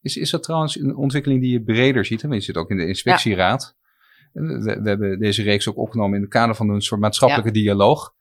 Is, 0.00 0.16
is 0.16 0.30
dat 0.30 0.42
trouwens 0.42 0.80
een 0.80 0.96
ontwikkeling 0.96 1.40
die 1.40 1.52
je 1.52 1.62
breder 1.62 2.04
ziet? 2.04 2.22
Want 2.22 2.34
je 2.34 2.40
zit 2.40 2.56
ook 2.56 2.70
in 2.70 2.76
de 2.76 2.86
inspectieraad. 2.86 3.76
We, 4.32 4.80
we, 4.82 4.88
hebben 4.88 5.18
deze 5.18 5.42
reeks 5.42 5.68
ook 5.68 5.76
opgenomen 5.76 6.16
in 6.16 6.22
het 6.22 6.30
kader 6.30 6.54
van 6.54 6.68
een 6.68 6.80
soort 6.80 7.00
maatschappelijke 7.00 7.50
dialoog. 7.50 8.14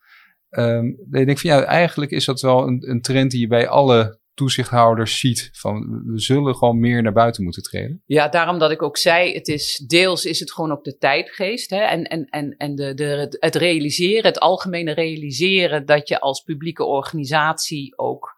Um, 0.50 0.88
ik 1.12 1.26
denk 1.26 1.40
van 1.40 1.50
ja, 1.50 1.64
eigenlijk 1.64 2.12
is 2.12 2.26
dat 2.26 2.42
wel 2.42 2.68
een, 2.68 2.90
een 2.90 3.02
trend 3.02 3.32
die 3.32 3.40
je 3.40 3.48
bij 3.48 3.68
alle 3.68 4.20
toezichthouders 4.34 5.20
ziet. 5.20 5.50
Van 5.54 6.02
we 6.06 6.20
zullen 6.20 6.56
gewoon 6.56 6.80
meer 6.80 7.02
naar 7.02 7.14
buiten 7.14 7.44
moeten 7.44 7.64
treden. 7.64 8.02
Ja, 8.06 8.28
daarom 8.28 8.60
dat 8.60 8.72
ik 8.72 8.82
ook 8.82 8.98
zei, 8.98 9.34
het 9.34 9.48
is 9.48 9.84
deels 9.88 10.26
is 10.26 10.40
het 10.40 10.52
gewoon 10.52 10.72
ook 10.72 10.84
de 10.84 10.98
tijdgeest. 10.98 11.70
Hè? 11.70 11.80
En, 11.80 12.04
en, 12.04 12.26
en, 12.26 12.56
en 12.58 12.76
de, 12.76 12.94
de, 12.94 13.38
het 13.40 13.56
realiseren, 13.56 14.26
het 14.26 14.40
algemene 14.40 14.94
realiseren 14.94 15.86
dat 15.86 16.08
je 16.08 16.20
als 16.20 16.42
publieke 16.42 16.84
organisatie 16.84 17.98
ook 17.98 18.36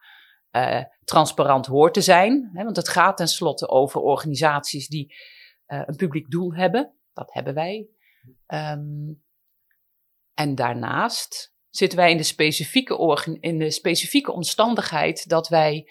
uh, 0.51 0.83
transparant 1.03 1.65
hoort 1.65 1.93
te 1.93 2.01
zijn. 2.01 2.49
Hè? 2.53 2.63
Want 2.63 2.75
het 2.75 2.89
gaat 2.89 3.17
tenslotte 3.17 3.67
over 3.67 4.01
organisaties 4.01 4.87
die 4.87 5.15
uh, 5.67 5.81
een 5.85 5.95
publiek 5.95 6.29
doel 6.29 6.53
hebben. 6.53 6.93
Dat 7.13 7.33
hebben 7.33 7.53
wij. 7.53 7.87
Um, 8.47 9.23
en 10.33 10.55
daarnaast 10.55 11.53
zitten 11.69 11.97
wij 11.97 12.11
in 12.11 12.17
de, 12.17 12.23
specifieke 12.23 13.37
in 13.39 13.57
de 13.57 13.71
specifieke 13.71 14.31
omstandigheid 14.31 15.29
dat 15.29 15.47
wij 15.47 15.89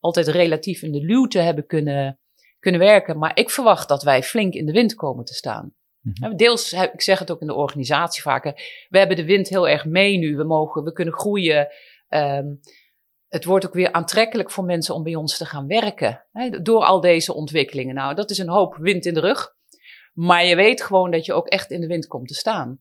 altijd 0.00 0.28
relatief 0.28 0.82
in 0.82 0.92
de 0.92 1.00
luwte 1.00 1.38
hebben 1.38 1.66
kunnen, 1.66 2.18
kunnen 2.58 2.80
werken. 2.80 3.18
Maar 3.18 3.38
ik 3.38 3.50
verwacht 3.50 3.88
dat 3.88 4.02
wij 4.02 4.22
flink 4.22 4.54
in 4.54 4.66
de 4.66 4.72
wind 4.72 4.94
komen 4.94 5.24
te 5.24 5.34
staan. 5.34 5.74
Mhm. 6.00 6.36
Deels, 6.36 6.72
ik 6.72 7.02
zeg 7.02 7.18
het 7.18 7.30
ook 7.30 7.40
in 7.40 7.46
de 7.46 7.54
organisatie 7.54 8.22
vaker, 8.22 8.52
we 8.88 8.98
hebben 8.98 9.16
de 9.16 9.24
wind 9.24 9.48
heel 9.48 9.68
erg 9.68 9.84
mee 9.84 10.16
nu. 10.16 10.36
We, 10.36 10.44
mogen, 10.44 10.82
we 10.82 10.92
kunnen 10.92 11.14
groeien. 11.14 11.68
Um, 12.08 12.60
het 13.28 13.44
wordt 13.44 13.66
ook 13.66 13.74
weer 13.74 13.92
aantrekkelijk 13.92 14.50
voor 14.50 14.64
mensen 14.64 14.94
om 14.94 15.02
bij 15.02 15.14
ons 15.14 15.36
te 15.36 15.46
gaan 15.46 15.66
werken. 15.66 16.24
Hè, 16.32 16.62
door 16.62 16.84
al 16.84 17.00
deze 17.00 17.34
ontwikkelingen. 17.34 17.94
Nou, 17.94 18.14
dat 18.14 18.30
is 18.30 18.38
een 18.38 18.48
hoop 18.48 18.76
wind 18.76 19.06
in 19.06 19.14
de 19.14 19.20
rug. 19.20 19.56
Maar 20.12 20.44
je 20.44 20.56
weet 20.56 20.82
gewoon 20.82 21.10
dat 21.10 21.24
je 21.24 21.32
ook 21.32 21.46
echt 21.46 21.70
in 21.70 21.80
de 21.80 21.86
wind 21.86 22.06
komt 22.06 22.28
te 22.28 22.34
staan 22.34 22.80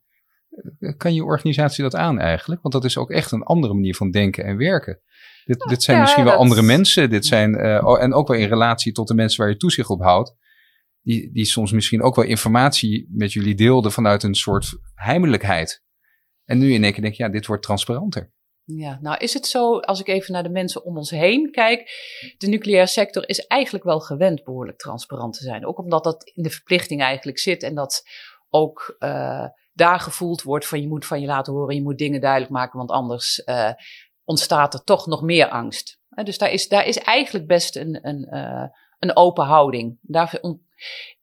kan 0.97 1.13
je 1.13 1.23
organisatie 1.23 1.83
dat 1.83 1.95
aan 1.95 2.19
eigenlijk? 2.19 2.61
Want 2.61 2.73
dat 2.73 2.85
is 2.85 2.97
ook 2.97 3.11
echt 3.11 3.31
een 3.31 3.43
andere 3.43 3.73
manier 3.73 3.95
van 3.95 4.11
denken 4.11 4.43
en 4.43 4.57
werken. 4.57 4.99
Dit, 5.45 5.65
dit 5.69 5.83
zijn 5.83 5.99
misschien 5.99 6.23
wel 6.23 6.33
andere 6.33 6.61
mensen. 6.61 7.09
Dit 7.09 7.25
zijn, 7.25 7.53
uh, 7.53 8.01
en 8.01 8.13
ook 8.13 8.27
wel 8.27 8.37
in 8.37 8.47
relatie 8.47 8.91
tot 8.91 9.07
de 9.07 9.13
mensen 9.13 9.39
waar 9.39 9.49
je 9.49 9.57
toezicht 9.57 9.89
op 9.89 10.01
houdt. 10.01 10.35
Die, 11.01 11.31
die 11.31 11.45
soms 11.45 11.71
misschien 11.71 12.01
ook 12.01 12.15
wel 12.15 12.25
informatie 12.25 13.07
met 13.11 13.33
jullie 13.33 13.55
deelden 13.55 13.91
vanuit 13.91 14.23
een 14.23 14.35
soort 14.35 14.79
heimelijkheid. 14.93 15.83
En 16.45 16.57
nu 16.57 16.73
in 16.73 16.83
één 16.83 16.93
keer 16.93 17.01
denk 17.01 17.13
je, 17.13 17.23
ja, 17.23 17.29
dit 17.29 17.45
wordt 17.45 17.63
transparanter. 17.63 18.31
Ja, 18.75 18.97
nou 19.01 19.17
is 19.17 19.33
het 19.33 19.45
zo, 19.45 19.79
als 19.79 19.99
ik 19.99 20.07
even 20.07 20.33
naar 20.33 20.43
de 20.43 20.49
mensen 20.49 20.83
om 20.83 20.97
ons 20.97 21.09
heen 21.09 21.51
kijk, 21.51 21.89
de 22.37 22.47
nucleaire 22.47 22.87
sector 22.87 23.29
is 23.29 23.45
eigenlijk 23.45 23.83
wel 23.83 23.99
gewend 23.99 24.43
behoorlijk 24.43 24.77
transparant 24.77 25.33
te 25.33 25.43
zijn. 25.43 25.65
Ook 25.65 25.77
omdat 25.77 26.03
dat 26.03 26.31
in 26.33 26.43
de 26.43 26.49
verplichting 26.49 27.01
eigenlijk 27.01 27.39
zit 27.39 27.63
en 27.63 27.75
dat 27.75 28.03
ook 28.49 28.95
uh, 28.99 29.45
daar 29.73 29.99
gevoeld 29.99 30.41
wordt 30.41 30.67
van 30.67 30.81
je 30.81 30.87
moet 30.87 31.05
van 31.05 31.21
je 31.21 31.27
laten 31.27 31.53
horen, 31.53 31.75
je 31.75 31.81
moet 31.81 31.97
dingen 31.97 32.21
duidelijk 32.21 32.51
maken, 32.51 32.77
want 32.77 32.91
anders 32.91 33.41
uh, 33.45 33.71
ontstaat 34.23 34.73
er 34.73 34.83
toch 34.83 35.05
nog 35.05 35.21
meer 35.21 35.49
angst. 35.49 35.99
Dus 36.23 36.37
daar 36.37 36.51
is, 36.51 36.67
daar 36.67 36.85
is 36.85 36.97
eigenlijk 36.97 37.47
best 37.47 37.75
een, 37.75 38.07
een, 38.07 38.27
uh, 38.31 38.67
een 38.99 39.15
open 39.15 39.45
houding. 39.45 39.97
Daar, 40.01 40.39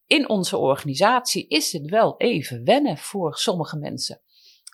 in 0.07 0.29
onze 0.29 0.57
organisatie 0.57 1.49
is 1.49 1.73
het 1.73 1.91
wel 1.91 2.15
even 2.17 2.65
wennen 2.65 2.99
voor 2.99 3.35
sommige 3.37 3.79
mensen. 3.79 4.21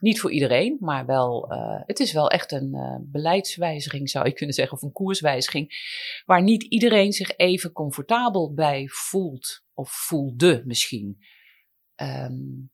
Niet 0.00 0.20
voor 0.20 0.30
iedereen, 0.30 0.76
maar 0.80 1.06
wel, 1.06 1.46
het 1.86 2.00
is 2.00 2.12
wel 2.12 2.30
echt 2.30 2.52
een 2.52 2.76
beleidswijziging, 3.12 4.10
zou 4.10 4.26
je 4.26 4.32
kunnen 4.32 4.54
zeggen, 4.54 4.76
of 4.76 4.82
een 4.82 4.92
koerswijziging, 4.92 5.72
waar 6.24 6.42
niet 6.42 6.62
iedereen 6.62 7.12
zich 7.12 7.36
even 7.36 7.72
comfortabel 7.72 8.54
bij 8.54 8.88
voelt, 8.88 9.64
of 9.74 9.90
voelde 9.90 10.62
misschien. 10.64 11.18
Um, 11.96 12.70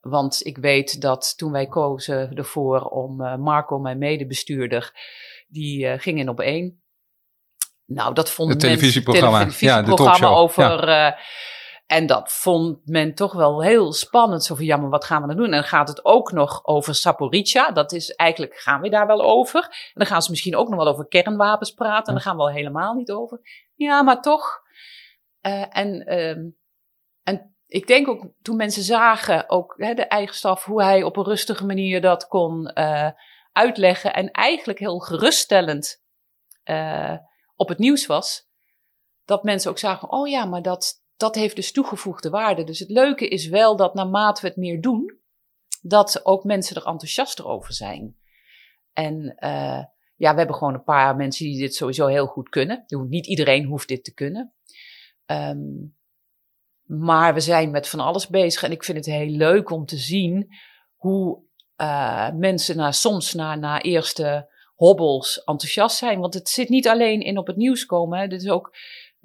want 0.00 0.46
ik 0.46 0.58
weet 0.58 1.00
dat 1.00 1.36
toen 1.36 1.52
wij 1.52 1.66
kozen 1.66 2.34
ervoor 2.34 2.80
om 2.80 3.20
uh, 3.20 3.36
Marco, 3.36 3.78
mijn 3.78 3.98
medebestuurder, 3.98 4.92
die 5.48 5.98
ging 5.98 6.18
in 6.18 6.28
op 6.28 6.40
één. 6.40 6.82
Nou, 7.84 8.14
dat 8.14 8.30
vond 8.30 8.50
het 8.50 8.60
televisieprogramma, 8.60 9.38
televisieprogramma 9.38 10.26
ja, 10.26 10.32
de 10.32 10.40
over. 10.40 10.88
Ja. 10.88 11.18
En 11.86 12.06
dat 12.06 12.32
vond 12.32 12.78
men 12.84 13.14
toch 13.14 13.32
wel 13.32 13.62
heel 13.62 13.92
spannend. 13.92 14.44
Zo 14.44 14.54
van, 14.54 14.64
ja, 14.64 14.76
maar 14.76 14.90
wat 14.90 15.04
gaan 15.04 15.22
we 15.22 15.28
dan 15.28 15.36
doen? 15.36 15.44
En 15.44 15.50
dan 15.50 15.62
gaat 15.62 15.88
het 15.88 16.04
ook 16.04 16.32
nog 16.32 16.64
over 16.64 16.94
Saporica. 16.94 17.70
Dat 17.70 17.92
is 17.92 18.10
eigenlijk, 18.14 18.54
gaan 18.54 18.80
we 18.80 18.88
daar 18.88 19.06
wel 19.06 19.22
over? 19.22 19.62
En 19.62 19.92
dan 19.94 20.06
gaan 20.06 20.22
ze 20.22 20.30
misschien 20.30 20.56
ook 20.56 20.68
nog 20.68 20.78
wel 20.78 20.92
over 20.92 21.08
kernwapens 21.08 21.70
praten. 21.70 22.06
En 22.06 22.12
dan 22.12 22.22
gaan 22.22 22.36
we 22.36 22.42
al 22.42 22.50
helemaal 22.50 22.94
niet 22.94 23.10
over. 23.10 23.40
Ja, 23.74 24.02
maar 24.02 24.22
toch. 24.22 24.64
en, 25.70 26.06
ehm, 26.06 26.48
en 27.22 27.56
ik 27.66 27.86
denk 27.86 28.08
ook 28.08 28.26
toen 28.42 28.56
mensen 28.56 28.82
zagen, 28.82 29.50
ook 29.50 29.74
hè, 29.76 29.94
de 29.94 30.06
eigen 30.06 30.34
staf, 30.34 30.64
hoe 30.64 30.82
hij 30.82 31.02
op 31.02 31.16
een 31.16 31.24
rustige 31.24 31.66
manier 31.66 32.00
dat 32.00 32.26
kon 32.26 32.70
uh, 32.74 33.10
uitleggen 33.52 34.14
en 34.14 34.30
eigenlijk 34.30 34.78
heel 34.78 34.98
geruststellend 34.98 36.02
uh, 36.64 37.16
op 37.56 37.68
het 37.68 37.78
nieuws 37.78 38.06
was, 38.06 38.48
dat 39.24 39.42
mensen 39.42 39.70
ook 39.70 39.78
zagen, 39.78 40.10
oh 40.10 40.28
ja, 40.28 40.44
maar 40.44 40.62
dat, 40.62 41.02
dat 41.16 41.34
heeft 41.34 41.56
dus 41.56 41.72
toegevoegde 41.72 42.30
waarde. 42.30 42.64
Dus 42.64 42.78
het 42.78 42.90
leuke 42.90 43.28
is 43.28 43.48
wel 43.48 43.76
dat 43.76 43.94
naarmate 43.94 44.40
we 44.40 44.46
het 44.46 44.56
meer 44.56 44.80
doen, 44.80 45.18
dat 45.82 46.20
ook 46.24 46.44
mensen 46.44 46.76
er 46.76 46.86
enthousiaster 46.86 47.46
over 47.46 47.72
zijn. 47.72 48.16
En 48.92 49.36
uh, 49.38 49.84
ja, 50.16 50.32
we 50.32 50.38
hebben 50.38 50.56
gewoon 50.56 50.74
een 50.74 50.84
paar 50.84 51.16
mensen 51.16 51.44
die 51.44 51.58
dit 51.58 51.74
sowieso 51.74 52.06
heel 52.06 52.26
goed 52.26 52.48
kunnen. 52.48 52.84
Niet 53.08 53.26
iedereen 53.26 53.64
hoeft 53.64 53.88
dit 53.88 54.04
te 54.04 54.14
kunnen. 54.14 54.54
Um, 55.26 55.94
maar 56.82 57.34
we 57.34 57.40
zijn 57.40 57.70
met 57.70 57.88
van 57.88 58.00
alles 58.00 58.26
bezig 58.26 58.62
en 58.62 58.70
ik 58.70 58.84
vind 58.84 58.96
het 58.96 59.06
heel 59.06 59.28
leuk 59.28 59.70
om 59.70 59.86
te 59.86 59.96
zien 59.96 60.48
hoe 60.96 61.42
uh, 61.76 62.30
mensen 62.32 62.76
na, 62.76 62.92
soms 62.92 63.34
na, 63.34 63.54
na 63.54 63.82
eerste 63.82 64.54
hobbels 64.74 65.44
enthousiast 65.44 65.96
zijn. 65.96 66.20
Want 66.20 66.34
het 66.34 66.48
zit 66.48 66.68
niet 66.68 66.88
alleen 66.88 67.20
in 67.20 67.38
op 67.38 67.46
het 67.46 67.56
nieuws 67.56 67.86
komen. 67.86 68.28
Dit 68.28 68.42
is 68.42 68.48
ook, 68.48 68.76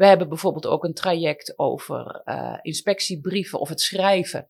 we 0.01 0.07
hebben 0.07 0.29
bijvoorbeeld 0.29 0.67
ook 0.67 0.83
een 0.83 0.93
traject 0.93 1.59
over 1.59 2.21
uh, 2.25 2.57
inspectiebrieven 2.61 3.59
of 3.59 3.69
het 3.69 3.81
schrijven. 3.81 4.47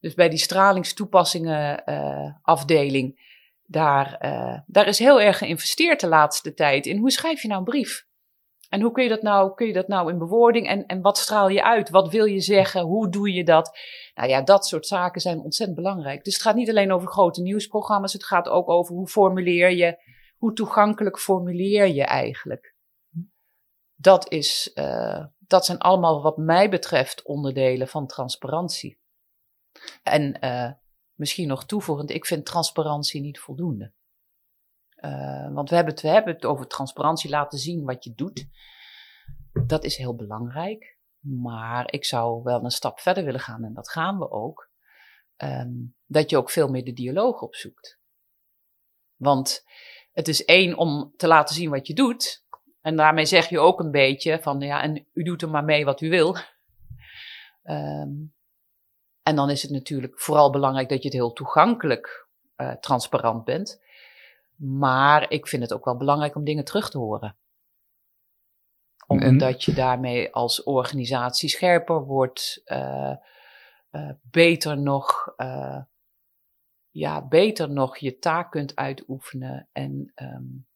Dus 0.00 0.14
bij 0.14 0.28
die 0.28 0.38
stralingstoepassingen 0.38 1.82
uh, 1.86 2.32
afdeling, 2.42 3.30
daar, 3.64 4.18
daar 4.66 4.88
is 4.88 4.98
heel 4.98 5.20
erg 5.20 5.38
geïnvesteerd 5.38 6.00
de 6.00 6.06
laatste 6.06 6.54
tijd 6.54 6.86
in. 6.86 6.98
Hoe 6.98 7.10
schrijf 7.10 7.42
je 7.42 7.48
nou 7.48 7.58
een 7.58 7.64
brief? 7.64 8.06
En 8.68 8.80
hoe 8.80 8.92
kun 8.92 9.02
je 9.02 9.08
dat 9.08 9.22
nou, 9.22 9.54
kun 9.54 9.66
je 9.66 9.72
dat 9.72 9.88
nou 9.88 10.10
in 10.10 10.18
bewoording 10.18 10.68
en, 10.68 10.86
en 10.86 11.00
wat 11.00 11.18
straal 11.18 11.48
je 11.48 11.64
uit? 11.64 11.90
Wat 11.90 12.10
wil 12.10 12.24
je 12.24 12.40
zeggen? 12.40 12.80
Hoe 12.80 13.08
doe 13.08 13.32
je 13.32 13.44
dat? 13.44 13.78
Nou 14.14 14.28
ja, 14.28 14.42
dat 14.42 14.66
soort 14.66 14.86
zaken 14.86 15.20
zijn 15.20 15.40
ontzettend 15.40 15.78
belangrijk. 15.78 16.24
Dus 16.24 16.34
het 16.34 16.42
gaat 16.42 16.54
niet 16.54 16.70
alleen 16.70 16.92
over 16.92 17.08
grote 17.08 17.42
nieuwsprogramma's, 17.42 18.12
het 18.12 18.24
gaat 18.24 18.48
ook 18.48 18.68
over 18.68 18.94
hoe 18.94 19.08
formuleer 19.08 19.70
je, 19.70 19.96
hoe 20.36 20.52
toegankelijk 20.52 21.18
formuleer 21.18 21.86
je 21.86 22.04
eigenlijk. 22.04 22.71
Dat, 24.02 24.30
is, 24.30 24.70
uh, 24.74 25.24
dat 25.38 25.64
zijn 25.64 25.78
allemaal 25.78 26.22
wat 26.22 26.36
mij 26.36 26.70
betreft 26.70 27.22
onderdelen 27.22 27.88
van 27.88 28.06
transparantie. 28.06 29.00
En 30.02 30.44
uh, 30.44 30.72
misschien 31.14 31.48
nog 31.48 31.64
toevoegend, 31.64 32.10
ik 32.10 32.26
vind 32.26 32.46
transparantie 32.46 33.20
niet 33.20 33.38
voldoende. 33.38 33.92
Uh, 34.96 35.52
want 35.52 35.70
we 35.70 35.74
hebben, 35.74 35.94
het, 35.94 36.02
hebben 36.02 36.34
het 36.34 36.44
over 36.44 36.66
transparantie 36.66 37.30
laten 37.30 37.58
zien 37.58 37.84
wat 37.84 38.04
je 38.04 38.14
doet. 38.14 38.48
Dat 39.66 39.84
is 39.84 39.96
heel 39.96 40.14
belangrijk. 40.14 40.98
Maar 41.18 41.92
ik 41.92 42.04
zou 42.04 42.42
wel 42.42 42.64
een 42.64 42.70
stap 42.70 43.00
verder 43.00 43.24
willen 43.24 43.40
gaan, 43.40 43.64
en 43.64 43.74
dat 43.74 43.90
gaan 43.90 44.18
we 44.18 44.30
ook. 44.30 44.70
Um, 45.36 45.96
dat 46.06 46.30
je 46.30 46.36
ook 46.36 46.50
veel 46.50 46.68
meer 46.68 46.84
de 46.84 46.92
dialoog 46.92 47.40
opzoekt. 47.40 48.00
Want 49.16 49.64
het 50.12 50.28
is 50.28 50.44
één 50.44 50.76
om 50.76 51.12
te 51.16 51.26
laten 51.26 51.54
zien 51.54 51.70
wat 51.70 51.86
je 51.86 51.94
doet. 51.94 52.41
En 52.82 52.96
daarmee 52.96 53.24
zeg 53.24 53.48
je 53.48 53.58
ook 53.58 53.80
een 53.80 53.90
beetje 53.90 54.38
van 54.42 54.60
ja, 54.60 54.82
en 54.82 55.06
u 55.12 55.22
doet 55.22 55.42
er 55.42 55.50
maar 55.50 55.64
mee 55.64 55.84
wat 55.84 56.00
u 56.00 56.10
wil. 56.10 56.36
Um, 57.64 58.34
en 59.22 59.36
dan 59.36 59.50
is 59.50 59.62
het 59.62 59.70
natuurlijk 59.70 60.20
vooral 60.20 60.50
belangrijk 60.50 60.88
dat 60.88 60.98
je 60.98 61.08
het 61.08 61.16
heel 61.16 61.32
toegankelijk 61.32 62.28
uh, 62.56 62.72
transparant 62.72 63.44
bent. 63.44 63.82
Maar 64.56 65.30
ik 65.30 65.46
vind 65.46 65.62
het 65.62 65.72
ook 65.72 65.84
wel 65.84 65.96
belangrijk 65.96 66.34
om 66.34 66.44
dingen 66.44 66.64
terug 66.64 66.90
te 66.90 66.98
horen. 66.98 67.36
Omdat 69.06 69.64
je 69.64 69.72
daarmee 69.72 70.32
als 70.32 70.62
organisatie 70.62 71.48
scherper 71.48 72.04
wordt, 72.04 72.62
uh, 72.64 73.14
uh, 73.90 74.10
beter 74.22 74.78
nog, 74.78 75.34
ja, 76.90 77.26
beter 77.28 77.70
nog 77.70 77.96
je 77.96 78.18
taak 78.18 78.50
kunt 78.50 78.76
uitoefenen 78.76 79.68
en 79.72 80.12
um, 80.14 80.66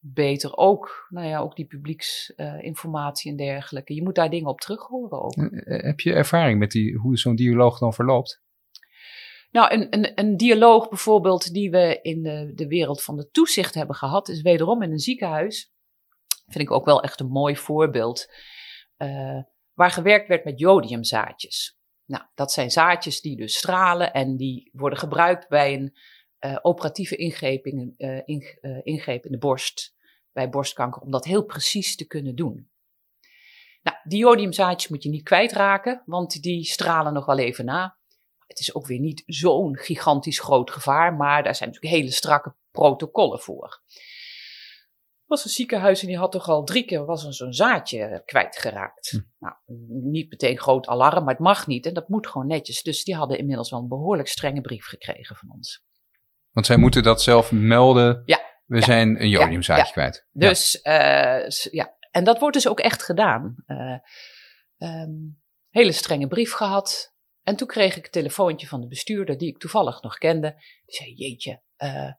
beter 0.00 0.56
ook, 0.56 1.06
nou 1.08 1.26
ja, 1.26 1.38
ook 1.38 1.56
die 1.56 1.66
publieksinformatie 1.66 3.30
en 3.30 3.36
dergelijke. 3.36 3.94
Je 3.94 4.02
moet 4.02 4.14
daar 4.14 4.30
dingen 4.30 4.48
op 4.48 4.60
terug 4.60 4.86
horen 4.86 5.22
ook. 5.22 5.34
Heb 5.64 6.00
je 6.00 6.12
ervaring 6.12 6.58
met 6.58 6.70
die, 6.70 6.96
hoe 6.96 7.18
zo'n 7.18 7.36
dialoog 7.36 7.78
dan 7.78 7.94
verloopt? 7.94 8.42
Nou, 9.50 9.74
een, 9.74 9.86
een, 9.90 10.12
een 10.14 10.36
dialoog 10.36 10.88
bijvoorbeeld 10.88 11.52
die 11.52 11.70
we 11.70 11.98
in 12.02 12.22
de, 12.22 12.52
de 12.54 12.66
wereld 12.66 13.02
van 13.02 13.16
de 13.16 13.30
toezicht 13.30 13.74
hebben 13.74 13.96
gehad, 13.96 14.28
is 14.28 14.42
wederom 14.42 14.82
in 14.82 14.90
een 14.90 14.98
ziekenhuis. 14.98 15.72
Vind 16.46 16.64
ik 16.64 16.70
ook 16.70 16.84
wel 16.84 17.02
echt 17.02 17.20
een 17.20 17.30
mooi 17.30 17.56
voorbeeld. 17.56 18.26
Uh, 18.98 19.42
waar 19.72 19.90
gewerkt 19.90 20.28
werd 20.28 20.44
met 20.44 20.58
jodiumzaadjes. 20.58 21.78
Nou, 22.04 22.24
dat 22.34 22.52
zijn 22.52 22.70
zaadjes 22.70 23.20
die 23.20 23.36
dus 23.36 23.56
stralen 23.56 24.12
en 24.12 24.36
die 24.36 24.70
worden 24.72 24.98
gebruikt 24.98 25.48
bij 25.48 25.74
een 25.74 25.96
uh, 26.40 26.58
operatieve 26.62 27.16
ingreep 27.16 27.66
in, 27.66 27.94
uh, 27.98 28.80
ingreep 28.82 29.24
in 29.24 29.32
de 29.32 29.38
borst, 29.38 29.94
bij 30.32 30.48
borstkanker, 30.48 31.02
om 31.02 31.10
dat 31.10 31.24
heel 31.24 31.44
precies 31.44 31.96
te 31.96 32.06
kunnen 32.06 32.34
doen. 32.34 32.70
Nou, 33.82 33.96
die 34.02 34.18
jodiumzaadjes 34.18 34.90
moet 34.90 35.02
je 35.02 35.08
niet 35.08 35.22
kwijtraken, 35.22 36.02
want 36.06 36.42
die 36.42 36.64
stralen 36.64 37.12
nog 37.12 37.26
wel 37.26 37.38
even 37.38 37.64
na. 37.64 37.98
Het 38.46 38.58
is 38.58 38.74
ook 38.74 38.86
weer 38.86 38.98
niet 38.98 39.22
zo'n 39.26 39.76
gigantisch 39.76 40.40
groot 40.40 40.70
gevaar, 40.70 41.14
maar 41.14 41.42
daar 41.42 41.54
zijn 41.54 41.68
natuurlijk 41.68 42.00
hele 42.00 42.12
strakke 42.12 42.54
protocollen 42.70 43.40
voor. 43.40 43.82
Er 45.30 45.36
was 45.36 45.44
een 45.44 45.50
ziekenhuis 45.50 46.00
en 46.00 46.06
die 46.06 46.18
had 46.18 46.32
toch 46.32 46.48
al 46.48 46.64
drie 46.64 46.84
keer 46.84 47.04
was 47.04 47.28
zo'n 47.28 47.52
zaadje 47.52 48.22
kwijtgeraakt. 48.24 49.10
Hm. 49.10 49.20
Nou, 49.38 49.54
niet 50.10 50.30
meteen 50.30 50.58
groot 50.58 50.86
alarm, 50.86 51.24
maar 51.24 51.34
het 51.34 51.42
mag 51.42 51.66
niet 51.66 51.86
en 51.86 51.94
dat 51.94 52.08
moet 52.08 52.26
gewoon 52.26 52.46
netjes. 52.46 52.82
Dus 52.82 53.04
die 53.04 53.14
hadden 53.14 53.38
inmiddels 53.38 53.70
wel 53.70 53.80
een 53.80 53.88
behoorlijk 53.88 54.28
strenge 54.28 54.60
brief 54.60 54.86
gekregen 54.86 55.36
van 55.36 55.50
ons. 55.50 55.84
Want 56.50 56.66
zij 56.66 56.76
moeten 56.76 57.02
dat 57.02 57.22
zelf 57.22 57.52
melden. 57.52 58.22
Ja. 58.24 58.40
We 58.66 58.82
zijn 58.82 59.22
een 59.22 59.28
jodiumzaadje 59.28 59.84
ja, 59.84 59.90
kwijt. 59.90 60.26
Dus 60.32 60.74
uh, 60.82 61.48
ja, 61.48 61.96
en 62.10 62.24
dat 62.24 62.38
wordt 62.38 62.54
dus 62.54 62.68
ook 62.68 62.80
echt 62.80 63.02
gedaan. 63.02 63.54
Uh, 63.66 63.98
um, 64.78 65.42
hele 65.68 65.92
strenge 65.92 66.26
brief 66.26 66.52
gehad. 66.52 67.14
En 67.42 67.56
toen 67.56 67.66
kreeg 67.66 67.96
ik 67.96 68.04
een 68.04 68.10
telefoontje 68.10 68.66
van 68.66 68.80
de 68.80 68.86
bestuurder, 68.86 69.38
die 69.38 69.48
ik 69.48 69.58
toevallig 69.58 70.02
nog 70.02 70.18
kende. 70.18 70.50
Die 70.84 70.94
zei: 70.94 71.14
Jeetje, 71.14 71.62
uh, 71.78 72.12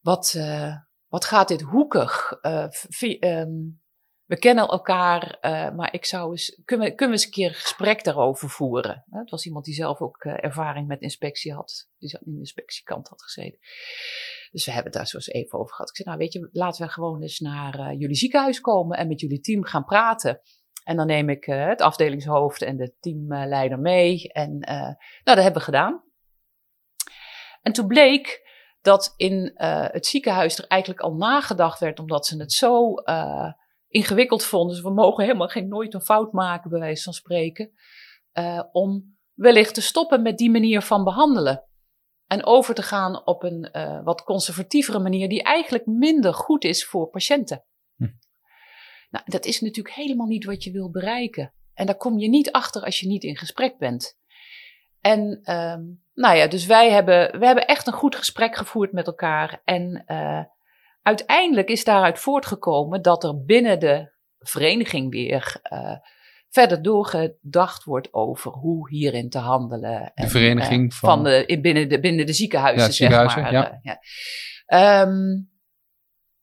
wat, 0.00 0.38
wat 1.08 1.24
gaat 1.24 1.48
dit 1.48 1.60
hoekig? 1.60 2.38
Um, 3.12 3.82
we 4.34 4.40
kennen 4.40 4.68
elkaar, 4.68 5.38
maar 5.74 5.92
ik 5.92 6.04
zou 6.04 6.30
eens, 6.30 6.60
kunnen 6.64 6.86
we, 6.86 6.94
kunnen 6.94 7.16
we 7.16 7.22
eens 7.22 7.24
een 7.24 7.30
keer 7.30 7.48
een 7.48 7.54
gesprek 7.54 8.04
daarover 8.04 8.50
voeren? 8.50 9.04
Het 9.10 9.30
was 9.30 9.46
iemand 9.46 9.64
die 9.64 9.74
zelf 9.74 10.00
ook 10.00 10.24
ervaring 10.24 10.86
met 10.86 11.00
inspectie 11.00 11.52
had, 11.52 11.88
die 11.98 12.18
in 12.24 12.32
de 12.32 12.38
inspectiekant 12.38 13.08
had 13.08 13.22
gezeten. 13.22 13.58
Dus 14.50 14.64
we 14.64 14.72
hebben 14.72 14.90
het 14.90 15.00
daar 15.00 15.06
zo 15.06 15.16
eens 15.16 15.28
even 15.28 15.58
over 15.58 15.74
gehad. 15.74 15.88
Ik 15.88 15.96
zei, 15.96 16.08
nou 16.08 16.20
weet 16.20 16.32
je, 16.32 16.48
laten 16.52 16.86
we 16.86 16.92
gewoon 16.92 17.22
eens 17.22 17.38
naar 17.38 17.94
jullie 17.94 18.16
ziekenhuis 18.16 18.60
komen 18.60 18.98
en 18.98 19.08
met 19.08 19.20
jullie 19.20 19.40
team 19.40 19.64
gaan 19.64 19.84
praten. 19.84 20.40
En 20.84 20.96
dan 20.96 21.06
neem 21.06 21.28
ik 21.28 21.44
het 21.44 21.80
afdelingshoofd 21.80 22.62
en 22.62 22.76
de 22.76 22.94
teamleider 23.00 23.78
mee. 23.78 24.32
En 24.32 24.58
nou, 24.58 24.96
dat 25.24 25.36
hebben 25.36 25.54
we 25.54 25.60
gedaan. 25.60 26.02
En 27.62 27.72
toen 27.72 27.86
bleek 27.86 28.42
dat 28.80 29.14
in 29.16 29.52
het 29.56 30.06
ziekenhuis 30.06 30.58
er 30.58 30.66
eigenlijk 30.66 31.00
al 31.00 31.14
nagedacht 31.14 31.80
werd, 31.80 31.98
omdat 31.98 32.26
ze 32.26 32.36
het 32.36 32.52
zo 32.52 32.94
ingewikkeld 33.94 34.44
vonden. 34.44 34.74
Dus 34.74 34.84
we 34.84 34.90
mogen 34.90 35.24
helemaal 35.24 35.48
geen 35.48 35.68
nooit 35.68 35.94
een 35.94 36.00
fout 36.00 36.32
maken, 36.32 36.70
bij 36.70 36.78
wijze 36.78 37.02
van 37.02 37.12
spreken. 37.12 37.72
om 38.72 39.16
wellicht 39.32 39.74
te 39.74 39.80
stoppen 39.80 40.22
met 40.22 40.38
die 40.38 40.50
manier 40.50 40.82
van 40.82 41.04
behandelen. 41.04 41.68
En 42.26 42.46
over 42.46 42.74
te 42.74 42.82
gaan 42.82 43.26
op 43.26 43.42
een 43.42 43.70
wat 44.04 44.22
conservatievere 44.22 44.98
manier, 44.98 45.28
die 45.28 45.42
eigenlijk 45.42 45.86
minder 45.86 46.34
goed 46.34 46.64
is 46.64 46.84
voor 46.86 47.08
patiënten. 47.08 47.64
Nou, 49.10 49.24
dat 49.26 49.44
is 49.44 49.60
natuurlijk 49.60 49.94
helemaal 49.94 50.26
niet 50.26 50.44
wat 50.44 50.64
je 50.64 50.72
wil 50.72 50.90
bereiken. 50.90 51.54
En 51.74 51.86
daar 51.86 51.96
kom 51.96 52.18
je 52.18 52.28
niet 52.28 52.52
achter 52.52 52.82
als 52.82 53.00
je 53.00 53.06
niet 53.06 53.24
in 53.24 53.36
gesprek 53.36 53.78
bent. 53.78 54.18
En 55.00 55.20
um, 55.52 56.02
nou 56.14 56.36
ja, 56.36 56.46
dus 56.46 56.66
wij 56.66 56.90
hebben, 56.90 57.38
we 57.38 57.46
hebben 57.46 57.66
echt 57.66 57.86
een 57.86 57.92
goed 57.92 58.16
gesprek 58.16 58.56
gevoerd 58.56 58.92
met 58.92 59.06
elkaar. 59.06 59.60
En 59.64 60.04
uh, 60.06 60.44
uiteindelijk 61.04 61.68
is 61.68 61.84
daaruit 61.84 62.18
voortgekomen 62.18 63.02
dat 63.02 63.24
er 63.24 63.44
binnen 63.44 63.80
de 63.80 64.12
vereniging 64.38 65.10
weer 65.10 65.60
uh, 65.72 65.96
verder 66.48 66.82
doorgedacht 66.82 67.84
wordt 67.84 68.12
over 68.12 68.50
hoe 68.50 68.88
hierin 68.90 69.28
te 69.28 69.38
handelen. 69.38 70.12
De 70.14 70.28
vereniging 70.28 70.92
uh, 70.92 70.98
van... 70.98 71.08
van 71.08 71.24
de, 71.24 71.58
binnen, 71.60 71.88
de, 71.88 72.00
binnen 72.00 72.26
de 72.26 72.32
ziekenhuizen, 72.32 72.86
ja, 72.86 72.92
ziekenhuizen 72.92 73.42
zeg 73.42 73.52
maar. 73.52 73.78
Ja. 73.82 73.98
ja. 74.66 75.00
Um, 75.02 75.52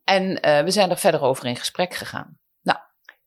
en 0.04 0.34
we 0.64 0.72
zijn 0.72 0.90
er 0.90 0.98
verder 0.98 1.22
over 1.22 1.46
in 1.46 1.56
gesprek 1.56 1.94
gegaan 1.94 2.40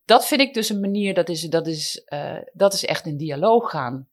dat 0.04 0.26
vind 0.26 0.40
ik 0.40 0.54
dus 0.54 0.68
een 0.68 0.80
manier, 0.80 1.14
dat 1.14 1.28
is, 1.28 1.40
dat 1.40 1.66
is, 1.66 2.06
dat 2.52 2.72
is 2.72 2.84
echt 2.84 3.06
in 3.06 3.16
dialoog 3.16 3.70
gaan. 3.70 4.08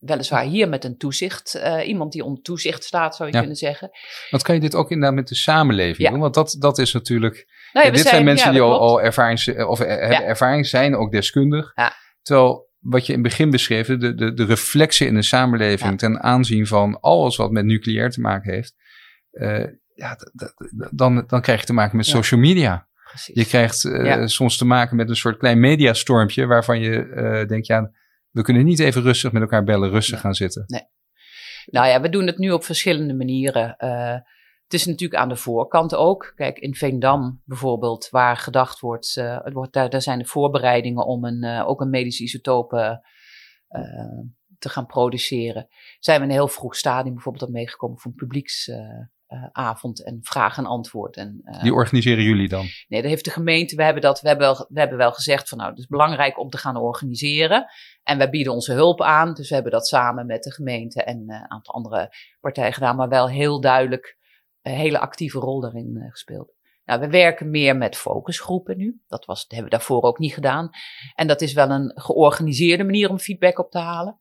Weliswaar 0.00 0.44
hier 0.44 0.68
met 0.68 0.84
een 0.84 0.96
toezicht, 0.96 1.56
uh, 1.56 1.88
iemand 1.88 2.12
die 2.12 2.24
onder 2.24 2.42
toezicht 2.42 2.84
staat, 2.84 3.16
zou 3.16 3.30
je 3.30 3.38
kunnen 3.38 3.56
zeggen. 3.56 3.90
Want 4.30 4.42
kan 4.42 4.54
je 4.54 4.60
dit 4.60 4.74
ook 4.74 4.90
inderdaad 4.90 5.16
met 5.16 5.28
de 5.28 5.34
samenleving 5.34 6.08
doen? 6.08 6.18
Want 6.18 6.34
dat, 6.34 6.56
dat 6.58 6.78
is 6.78 6.92
natuurlijk. 6.92 7.46
Nou 7.72 7.86
ja, 7.86 7.92
dit 7.92 8.06
zijn, 8.06 8.24
mensen 8.24 8.52
die 8.52 8.60
al, 8.60 8.78
al 8.78 9.02
ervaring, 9.02 9.64
of 9.66 9.78
hebben 9.78 10.24
ervaring 10.24 10.66
zijn, 10.66 10.96
ook 10.96 11.12
deskundig. 11.12 11.72
Terwijl 12.22 12.68
wat 12.78 13.06
je 13.06 13.12
in 13.12 13.18
het 13.18 13.28
begin 13.28 13.50
beschreef, 13.50 13.86
de, 13.86 14.14
de, 14.14 14.34
de 14.34 14.44
reflexen 14.44 15.06
in 15.06 15.14
de 15.14 15.22
samenleving 15.22 15.98
ten 15.98 16.22
aanzien 16.22 16.66
van 16.66 17.00
alles 17.00 17.36
wat 17.36 17.50
met 17.50 17.64
nucleair 17.64 18.10
te 18.10 18.20
maken 18.20 18.52
heeft. 18.52 18.74
Uh, 19.32 19.66
ja, 19.94 20.16
dan, 20.90 21.24
dan 21.26 21.40
krijg 21.40 21.60
je 21.60 21.66
te 21.66 21.72
maken 21.72 21.96
met 21.96 22.06
social 22.06 22.40
media. 22.40 22.88
Je 23.26 23.46
krijgt 23.46 23.84
uh, 23.84 24.26
soms 24.26 24.56
te 24.56 24.64
maken 24.64 24.96
met 24.96 25.08
een 25.08 25.16
soort 25.16 25.38
klein 25.38 25.60
mediastormpje 25.60 26.46
waarvan 26.46 26.80
je 26.80 27.44
denkt, 27.48 27.66
ja, 27.66 27.90
we 28.30 28.42
kunnen 28.42 28.64
niet 28.64 28.78
even 28.78 29.02
rustig 29.02 29.32
met 29.32 29.42
elkaar 29.42 29.64
bellen, 29.64 29.90
rustig 29.90 30.20
gaan 30.20 30.34
zitten. 30.34 30.64
Nee. 30.66 30.88
Nou 31.66 31.86
ja, 31.86 32.00
we 32.00 32.08
doen 32.08 32.26
het 32.26 32.38
nu 32.38 32.50
op 32.50 32.64
verschillende 32.64 33.14
manieren. 33.14 33.74
Uh, 33.78 34.14
het 34.64 34.74
is 34.74 34.86
natuurlijk 34.86 35.20
aan 35.20 35.28
de 35.28 35.36
voorkant 35.36 35.94
ook. 35.94 36.32
Kijk, 36.34 36.58
in 36.58 36.74
Veendam 36.74 37.42
bijvoorbeeld, 37.44 38.08
waar 38.10 38.36
gedacht 38.36 38.80
wordt, 38.80 39.14
het 39.14 39.52
wordt 39.52 39.72
daar, 39.72 39.90
daar 39.90 40.02
zijn 40.02 40.18
de 40.18 40.24
voorbereidingen 40.24 41.06
om 41.06 41.24
een, 41.24 41.64
ook 41.64 41.80
een 41.80 41.90
medische 41.90 42.22
isotope 42.22 43.06
te 44.58 44.68
gaan 44.68 44.86
produceren. 44.86 45.68
Zijn 45.98 46.18
we 46.18 46.24
in 46.24 46.30
een 46.30 46.36
heel 46.36 46.48
vroeg 46.48 46.76
stadium 46.76 47.14
bijvoorbeeld 47.14 47.44
al 47.44 47.50
meegekomen 47.50 47.98
voor 47.98 48.10
een 48.10 48.16
publieks 48.16 48.70
uh, 49.30 49.46
avond 49.52 50.04
en 50.04 50.18
vraag 50.22 50.58
en 50.58 50.66
antwoord. 50.66 51.16
En, 51.16 51.40
uh, 51.44 51.62
Die 51.62 51.74
organiseren 51.74 52.24
jullie 52.24 52.48
dan? 52.48 52.66
Nee, 52.88 53.00
dat 53.02 53.10
heeft 53.10 53.24
de 53.24 53.30
gemeente. 53.30 53.76
We 53.76 53.82
hebben, 53.82 54.02
dat, 54.02 54.20
we 54.20 54.28
hebben, 54.28 54.46
wel, 54.46 54.66
we 54.68 54.80
hebben 54.80 54.98
wel 54.98 55.12
gezegd 55.12 55.48
van 55.48 55.58
nou, 55.58 55.70
het 55.70 55.78
is 55.78 55.86
belangrijk 55.86 56.38
om 56.38 56.50
te 56.50 56.58
gaan 56.58 56.76
organiseren. 56.76 57.66
En 58.02 58.18
wij 58.18 58.30
bieden 58.30 58.52
onze 58.52 58.72
hulp 58.72 59.02
aan. 59.02 59.34
Dus 59.34 59.48
we 59.48 59.54
hebben 59.54 59.72
dat 59.72 59.86
samen 59.86 60.26
met 60.26 60.42
de 60.42 60.52
gemeente 60.52 61.02
en 61.02 61.24
uh, 61.26 61.36
een 61.36 61.50
aantal 61.50 61.74
andere 61.74 62.14
partijen 62.40 62.72
gedaan. 62.72 62.96
Maar 62.96 63.08
wel 63.08 63.28
heel 63.28 63.60
duidelijk 63.60 64.18
een 64.62 64.74
hele 64.74 64.98
actieve 64.98 65.38
rol 65.38 65.60
daarin 65.60 66.06
gespeeld. 66.10 66.54
Nou, 66.84 67.00
we 67.00 67.08
werken 67.08 67.50
meer 67.50 67.76
met 67.76 67.96
focusgroepen 67.96 68.76
nu. 68.76 69.00
Dat, 69.06 69.24
was, 69.24 69.40
dat 69.40 69.50
hebben 69.50 69.70
we 69.70 69.76
daarvoor 69.76 70.02
ook 70.02 70.18
niet 70.18 70.34
gedaan. 70.34 70.70
En 71.14 71.26
dat 71.26 71.40
is 71.40 71.52
wel 71.52 71.70
een 71.70 71.92
georganiseerde 71.94 72.84
manier 72.84 73.10
om 73.10 73.18
feedback 73.18 73.58
op 73.58 73.70
te 73.70 73.78
halen. 73.78 74.20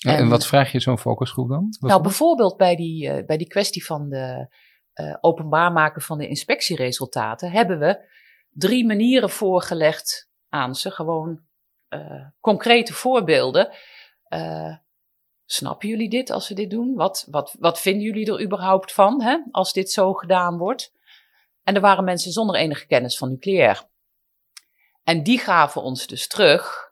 En, 0.00 0.16
en 0.16 0.28
wat 0.28 0.46
vraag 0.46 0.72
je 0.72 0.80
zo'n 0.80 0.98
focusgroep 0.98 1.48
dan? 1.48 1.76
Nou, 1.80 2.02
bijvoorbeeld 2.02 2.56
bij 2.56 2.76
die, 2.76 3.06
uh, 3.06 3.26
bij 3.26 3.36
die 3.36 3.46
kwestie 3.46 3.84
van 3.84 4.08
de 4.08 4.54
uh, 4.94 5.16
openbaar 5.20 5.72
maken 5.72 6.02
van 6.02 6.18
de 6.18 6.28
inspectieresultaten 6.28 7.50
hebben 7.50 7.78
we 7.78 8.08
drie 8.50 8.86
manieren 8.86 9.30
voorgelegd 9.30 10.30
aan 10.48 10.74
ze. 10.74 10.90
Gewoon 10.90 11.40
uh, 11.88 12.26
concrete 12.40 12.92
voorbeelden. 12.92 13.72
snappen 15.44 15.88
jullie 15.88 16.10
dit 16.10 16.30
als 16.30 16.48
we 16.48 16.54
dit 16.54 16.70
doen? 16.70 16.94
Wat, 16.94 17.26
wat, 17.30 17.56
wat 17.58 17.80
vinden 17.80 18.02
jullie 18.02 18.32
er 18.32 18.42
überhaupt 18.42 18.92
van 18.92 19.22
hè, 19.22 19.38
als 19.50 19.72
dit 19.72 19.90
zo 19.90 20.12
gedaan 20.12 20.58
wordt? 20.58 20.92
En 21.62 21.74
er 21.74 21.80
waren 21.80 22.04
mensen 22.04 22.32
zonder 22.32 22.56
enige 22.56 22.86
kennis 22.86 23.18
van 23.18 23.28
nucleair. 23.28 23.88
En 25.04 25.22
die 25.22 25.38
gaven 25.38 25.82
ons 25.82 26.06
dus 26.06 26.28
terug 26.28 26.89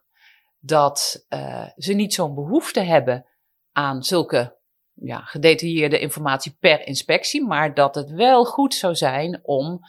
dat 0.59 1.25
uh, 1.29 1.67
ze 1.75 1.93
niet 1.93 2.13
zo'n 2.13 2.35
behoefte 2.35 2.79
hebben 2.79 3.25
aan 3.71 4.03
zulke 4.03 4.57
ja, 4.93 5.19
gedetailleerde 5.19 5.99
informatie 5.99 6.57
per 6.59 6.87
inspectie, 6.87 7.45
maar 7.45 7.73
dat 7.73 7.95
het 7.95 8.11
wel 8.11 8.45
goed 8.45 8.73
zou 8.73 8.95
zijn 8.95 9.39
om 9.43 9.79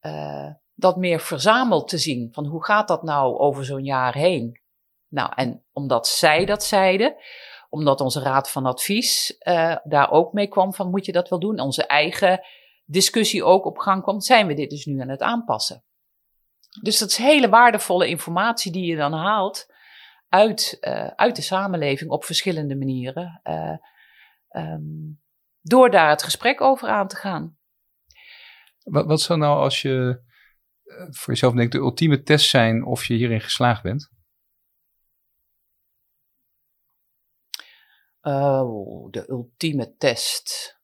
uh, 0.00 0.50
dat 0.74 0.96
meer 0.96 1.20
verzameld 1.20 1.88
te 1.88 1.98
zien. 1.98 2.28
Van 2.32 2.46
hoe 2.46 2.64
gaat 2.64 2.88
dat 2.88 3.02
nou 3.02 3.38
over 3.38 3.64
zo'n 3.64 3.84
jaar 3.84 4.14
heen? 4.14 4.60
Nou, 5.08 5.32
en 5.34 5.64
omdat 5.72 6.08
zij 6.08 6.44
dat 6.44 6.64
zeiden, 6.64 7.16
omdat 7.68 8.00
onze 8.00 8.20
raad 8.20 8.50
van 8.50 8.66
advies 8.66 9.36
uh, 9.38 9.76
daar 9.84 10.10
ook 10.10 10.32
mee 10.32 10.48
kwam 10.48 10.74
van 10.74 10.90
moet 10.90 11.06
je 11.06 11.12
dat 11.12 11.28
wel 11.28 11.38
doen, 11.38 11.60
onze 11.60 11.86
eigen 11.86 12.40
discussie 12.84 13.44
ook 13.44 13.64
op 13.64 13.78
gang 13.78 14.02
kwam, 14.02 14.20
zijn 14.20 14.46
we 14.46 14.54
dit 14.54 14.70
dus 14.70 14.84
nu 14.84 15.00
aan 15.00 15.08
het 15.08 15.22
aanpassen. 15.22 15.84
Dus 16.82 16.98
dat 16.98 17.08
is 17.08 17.16
hele 17.16 17.48
waardevolle 17.48 18.08
informatie 18.08 18.72
die 18.72 18.86
je 18.86 18.96
dan 18.96 19.12
haalt 19.12 19.66
uit, 20.28 20.76
uh, 20.80 21.06
uit 21.06 21.36
de 21.36 21.42
samenleving 21.42 22.10
op 22.10 22.24
verschillende 22.24 22.76
manieren. 22.76 23.40
Uh, 23.44 23.76
um, 24.50 25.20
door 25.60 25.90
daar 25.90 26.10
het 26.10 26.22
gesprek 26.22 26.60
over 26.60 26.88
aan 26.88 27.08
te 27.08 27.16
gaan. 27.16 27.58
Wat, 28.82 29.06
wat 29.06 29.20
zou 29.20 29.38
nou 29.38 29.58
als 29.58 29.82
je 29.82 30.22
eh, 30.82 31.06
voor 31.10 31.32
jezelf 31.32 31.54
denkt 31.54 31.72
de 31.72 31.78
ultieme 31.78 32.22
test 32.22 32.48
zijn 32.48 32.84
of 32.84 33.04
je 33.04 33.14
hierin 33.14 33.40
geslaagd 33.40 33.82
bent? 33.82 34.10
Oh, 38.20 39.10
de 39.10 39.28
ultieme 39.28 39.96
test. 39.96 40.76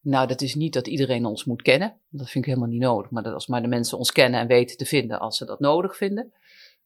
Nou, 0.00 0.26
dat 0.26 0.40
is 0.40 0.54
niet 0.54 0.72
dat 0.72 0.86
iedereen 0.86 1.24
ons 1.24 1.44
moet 1.44 1.62
kennen. 1.62 2.00
Dat 2.08 2.30
vind 2.30 2.44
ik 2.44 2.50
helemaal 2.50 2.72
niet 2.72 2.80
nodig. 2.80 3.10
Maar 3.10 3.22
dat 3.22 3.34
als 3.34 3.46
maar 3.46 3.62
de 3.62 3.68
mensen 3.68 3.98
ons 3.98 4.12
kennen 4.12 4.40
en 4.40 4.46
weten 4.46 4.76
te 4.76 4.84
vinden 4.84 5.20
als 5.20 5.36
ze 5.36 5.44
dat 5.44 5.60
nodig 5.60 5.96
vinden. 5.96 6.32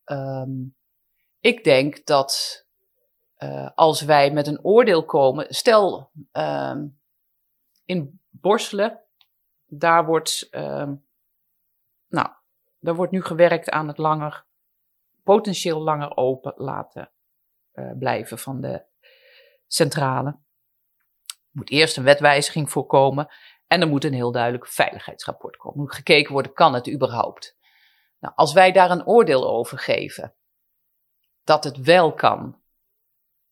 Ehm, 0.04 0.50
ik 1.40 1.64
denk 1.64 2.06
dat 2.06 2.64
uh, 3.38 3.70
als 3.74 4.02
wij 4.02 4.30
met 4.30 4.46
een 4.46 4.64
oordeel 4.64 5.04
komen. 5.04 5.54
Stel, 5.54 6.10
um, 6.32 7.00
in 7.84 8.20
Borselen, 8.30 9.00
daar 9.66 10.06
wordt, 10.06 10.48
um, 10.50 11.04
nou, 12.08 12.28
daar 12.78 12.94
wordt 12.94 13.12
nu 13.12 13.22
gewerkt 13.22 13.70
aan 13.70 13.88
het 13.88 13.98
langer, 13.98 14.44
potentieel 15.22 15.80
langer 15.80 16.16
open 16.16 16.54
laten 16.56 17.10
uh, 17.74 17.90
blijven 17.98 18.38
van 18.38 18.60
de 18.60 18.82
centrale 19.66 20.36
moet 21.52 21.70
eerst 21.70 21.96
een 21.96 22.04
wetwijziging 22.04 22.70
voorkomen 22.70 23.28
en 23.66 23.80
er 23.80 23.88
moet 23.88 24.04
een 24.04 24.12
heel 24.12 24.32
duidelijk 24.32 24.66
veiligheidsrapport 24.66 25.56
komen. 25.56 25.80
Moet 25.80 25.94
gekeken 25.94 26.32
worden, 26.32 26.52
kan 26.52 26.74
het 26.74 26.90
überhaupt? 26.90 27.56
Nou, 28.22 28.34
als 28.36 28.52
wij 28.52 28.72
daar 28.72 28.90
een 28.90 29.06
oordeel 29.06 29.48
over 29.48 29.78
geven, 29.78 30.34
dat 31.44 31.64
het 31.64 31.76
wel 31.76 32.12
kan, 32.12 32.60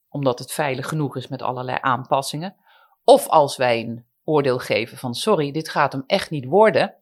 omdat 0.09 0.39
het 0.39 0.53
veilig 0.53 0.89
genoeg 0.89 1.17
is 1.17 1.29
met 1.29 1.43
allerlei 1.43 1.79
aanpassingen, 1.81 2.57
of 3.05 3.29
als 3.29 3.57
wij 3.57 3.81
een 3.81 4.07
oordeel 4.25 4.59
geven 4.59 4.99
van 4.99 5.15
sorry, 5.15 5.51
dit 5.51 5.69
gaat 5.69 5.93
hem 5.93 6.05
echt 6.07 6.31
niet 6.31 6.45
worden. 6.45 6.95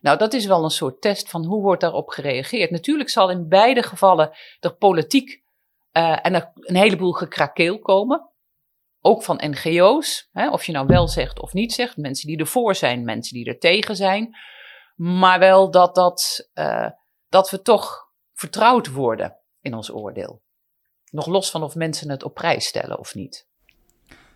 Nou, 0.00 0.18
dat 0.18 0.32
is 0.32 0.46
wel 0.46 0.64
een 0.64 0.70
soort 0.70 1.00
test 1.00 1.30
van 1.30 1.44
hoe 1.44 1.62
wordt 1.62 1.80
daarop 1.80 2.08
gereageerd. 2.08 2.70
Natuurlijk 2.70 3.10
zal 3.10 3.30
in 3.30 3.48
beide 3.48 3.82
gevallen 3.82 4.30
er 4.60 4.76
politiek 4.76 5.42
uh, 5.92 6.26
en 6.26 6.34
een 6.54 6.76
heleboel 6.76 7.12
gekrakeel 7.12 7.78
komen 7.78 8.30
ook 9.00 9.22
van 9.22 9.40
NGO's, 9.50 10.28
hè, 10.32 10.50
of 10.50 10.64
je 10.64 10.72
nou 10.72 10.86
wel 10.86 11.08
zegt 11.08 11.40
of 11.40 11.52
niet 11.52 11.72
zegt, 11.72 11.96
mensen 11.96 12.28
die 12.28 12.38
ervoor 12.38 12.74
zijn, 12.74 13.04
mensen 13.04 13.34
die 13.34 13.46
er 13.46 13.58
tegen 13.58 13.96
zijn, 13.96 14.36
maar 14.94 15.38
wel 15.38 15.70
dat, 15.70 15.94
dat, 15.94 16.50
uh, 16.54 16.88
dat 17.28 17.50
we 17.50 17.62
toch 17.62 18.12
vertrouwd 18.32 18.90
worden 18.90 19.36
in 19.60 19.74
ons 19.74 19.92
oordeel. 19.92 20.42
Nog 21.10 21.26
los 21.26 21.50
van 21.50 21.62
of 21.62 21.74
mensen 21.74 22.10
het 22.10 22.22
op 22.22 22.34
prijs 22.34 22.66
stellen 22.66 22.98
of 22.98 23.14
niet. 23.14 23.48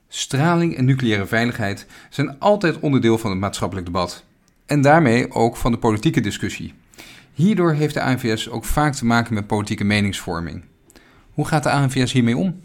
Straling 0.09 0.77
en 0.77 0.85
nucleaire 0.85 1.27
veiligheid 1.27 1.87
zijn 2.11 2.39
altijd 2.39 2.81
onderdeel 2.81 3.19
van 3.19 3.31
het 3.31 3.41
maatschappelijk 3.41 3.87
debat. 3.87 4.25
En 4.67 4.81
daarmee 4.81 5.33
ook 5.33 5.57
van 5.57 5.73
de 5.73 5.79
politieke 5.79 6.21
discussie. 6.21 6.75
Hierdoor 7.33 7.73
heeft 7.73 7.95
de 7.95 8.03
ANVS 8.03 8.49
ook 8.49 8.65
vaak 8.65 8.95
te 8.95 9.05
maken 9.05 9.35
met 9.35 9.47
politieke 9.47 9.85
meningsvorming. 9.85 10.65
Hoe 11.33 11.47
gaat 11.47 11.63
de 11.63 11.71
ANVS 11.71 12.13
hiermee 12.13 12.37
om? 12.37 12.63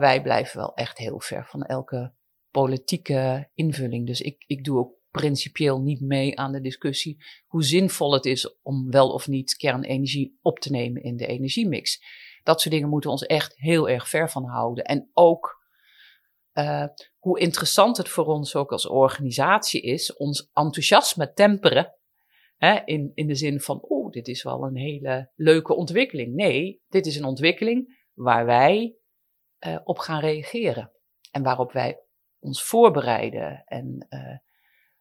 wij 0.00 0.22
blijven 0.22 0.58
wel 0.58 0.74
echt 0.74 0.98
heel 0.98 1.20
ver 1.20 1.46
van 1.46 1.62
elke 1.62 2.12
politieke 2.50 3.50
invulling. 3.54 4.06
Dus 4.06 4.20
ik, 4.20 4.44
ik 4.46 4.64
doe 4.64 4.78
ook 4.78 4.92
principieel 5.10 5.80
niet 5.80 6.00
mee 6.00 6.38
aan 6.38 6.52
de 6.52 6.60
discussie 6.60 7.24
hoe 7.46 7.64
zinvol 7.64 8.12
het 8.12 8.24
is 8.24 8.58
om 8.62 8.90
wel 8.90 9.12
of 9.12 9.28
niet 9.28 9.56
kernenergie 9.56 10.38
op 10.42 10.58
te 10.58 10.70
nemen 10.70 11.02
in 11.02 11.16
de 11.16 11.26
energiemix. 11.26 12.02
Dat 12.42 12.60
soort 12.60 12.74
dingen 12.74 12.88
moeten 12.88 13.10
we 13.10 13.16
ons 13.16 13.26
echt 13.26 13.56
heel 13.56 13.88
erg 13.88 14.08
ver 14.08 14.30
van 14.30 14.44
houden. 14.44 14.84
En 14.84 15.10
ook 15.12 15.58
uh, 16.54 16.86
hoe 17.18 17.40
interessant 17.40 17.96
het 17.96 18.08
voor 18.08 18.26
ons 18.26 18.54
ook 18.54 18.72
als 18.72 18.86
organisatie 18.88 19.80
is, 19.80 20.16
ons 20.16 20.50
enthousiasme 20.52 21.32
temperen. 21.32 21.94
Hè, 22.56 22.80
in, 22.84 23.12
in 23.14 23.26
de 23.26 23.34
zin 23.34 23.60
van, 23.60 23.80
oh, 23.80 24.10
dit 24.10 24.28
is 24.28 24.42
wel 24.42 24.62
een 24.62 24.76
hele 24.76 25.30
leuke 25.34 25.74
ontwikkeling. 25.74 26.34
Nee, 26.34 26.82
dit 26.88 27.06
is 27.06 27.16
een 27.16 27.24
ontwikkeling 27.24 28.06
waar 28.12 28.46
wij 28.46 28.96
uh, 29.66 29.78
op 29.84 29.98
gaan 29.98 30.20
reageren. 30.20 30.92
En 31.30 31.42
waarop 31.42 31.72
wij 31.72 32.00
ons 32.38 32.62
voorbereiden. 32.62 33.62
En, 33.64 34.06
uh, 34.10 34.36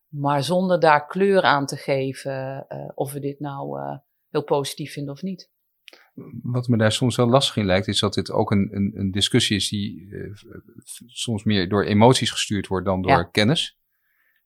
maar 0.09 0.43
zonder 0.43 0.79
daar 0.79 1.05
kleur 1.05 1.41
aan 1.41 1.65
te 1.65 1.75
geven 1.75 2.65
uh, 2.69 2.89
of 2.95 3.11
we 3.11 3.19
dit 3.19 3.39
nou 3.39 3.79
heel 4.29 4.43
positief 4.43 4.93
vinden 4.93 5.13
of 5.13 5.21
niet. 5.21 5.51
Wat 6.41 6.67
me 6.67 6.77
daar 6.77 6.91
soms 6.91 7.15
wel 7.15 7.29
lastig 7.29 7.55
in 7.55 7.65
lijkt, 7.65 7.87
is 7.87 7.99
dat 7.99 8.13
dit 8.13 8.31
ook 8.31 8.51
een, 8.51 8.69
een, 8.71 8.91
een 8.95 9.11
discussie 9.11 9.55
is 9.55 9.69
die 9.69 10.09
soms 11.05 11.43
meer 11.43 11.69
door 11.69 11.83
emoties 11.83 12.31
gestuurd 12.31 12.67
wordt 12.67 12.85
dan 12.85 13.01
door 13.01 13.11
ja. 13.11 13.23
kennis. 13.23 13.77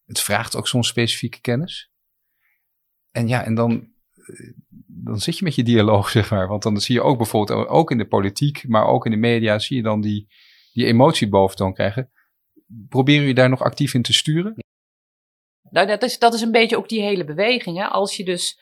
Het 0.06 0.20
vraagt 0.20 0.56
ook 0.56 0.68
soms 0.68 0.88
specifieke 0.88 1.42
kennis. 1.42 1.92
En 3.12 3.28
ja, 3.28 3.44
en 3.44 3.56
dan 3.56 3.94
dan 5.04 5.20
zit 5.20 5.38
je 5.38 5.44
met 5.44 5.56
je 5.56 5.64
dialoog, 5.64 6.10
zeg 6.20 6.30
maar. 6.30 6.48
Want 6.48 6.64
dan 6.64 6.82
zie 6.82 6.96
je 6.96 7.02
ook 7.02 7.18
bijvoorbeeld, 7.18 7.68
ook 7.68 7.92
in 7.92 7.98
de 7.98 8.08
politiek, 8.08 8.68
maar 8.68 8.86
ook 8.86 9.06
in 9.06 9.12
de 9.12 9.18
media, 9.18 9.60
zie 9.60 9.78
je 9.78 9.84
dan 9.84 10.02
die, 10.02 10.28
die 10.74 10.86
emotie 10.86 11.30
boventoon 11.30 11.74
krijgen. 11.74 12.12
Proberen 12.90 13.20
jullie 13.20 13.36
daar 13.36 13.50
nog 13.50 13.62
actief 13.62 13.94
in 13.94 14.02
te 14.02 14.14
sturen? 14.14 14.56
Nou, 15.74 15.88
dat 15.88 16.04
is, 16.04 16.20
dat 16.20 16.34
is 16.34 16.42
een 16.42 16.52
beetje 16.52 16.78
ook 16.78 16.90
die 16.90 17.02
hele 17.02 17.26
beweging. 17.26 17.78
Hè? 17.78 17.86
Als 17.86 18.18
je 18.18 18.26
dus 18.26 18.60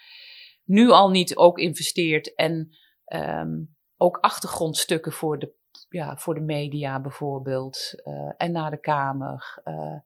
nu 0.63 0.89
al 0.89 1.10
niet 1.10 1.36
ook 1.36 1.60
investeert 1.60 2.36
en 2.36 2.78
um, 3.13 3.76
ook 3.97 4.17
achtergrondstukken 4.17 5.12
voor 5.12 5.39
de, 5.39 5.54
ja, 5.89 6.17
voor 6.17 6.34
de 6.34 6.41
media 6.41 7.02
bijvoorbeeld 7.02 7.93
uh, 8.04 8.32
en 8.38 8.52
naar 8.52 8.71
de 8.71 8.80
Kamer, 8.80 9.62
uh, 9.65 10.00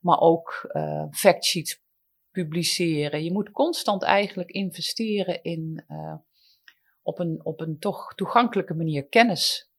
maar 0.00 0.20
ook 0.20 0.70
uh, 0.72 1.04
factsheets 1.10 1.82
publiceren. 2.30 3.24
Je 3.24 3.32
moet 3.32 3.50
constant 3.50 4.02
eigenlijk 4.02 4.50
investeren 4.50 5.42
in 5.42 5.84
op, 7.02 7.18
een, 7.18 7.44
op 7.44 7.60
een 7.60 7.78
toch 7.78 8.14
toegankelijke 8.14 8.74
manier 8.74 9.06
kennis 9.06 9.70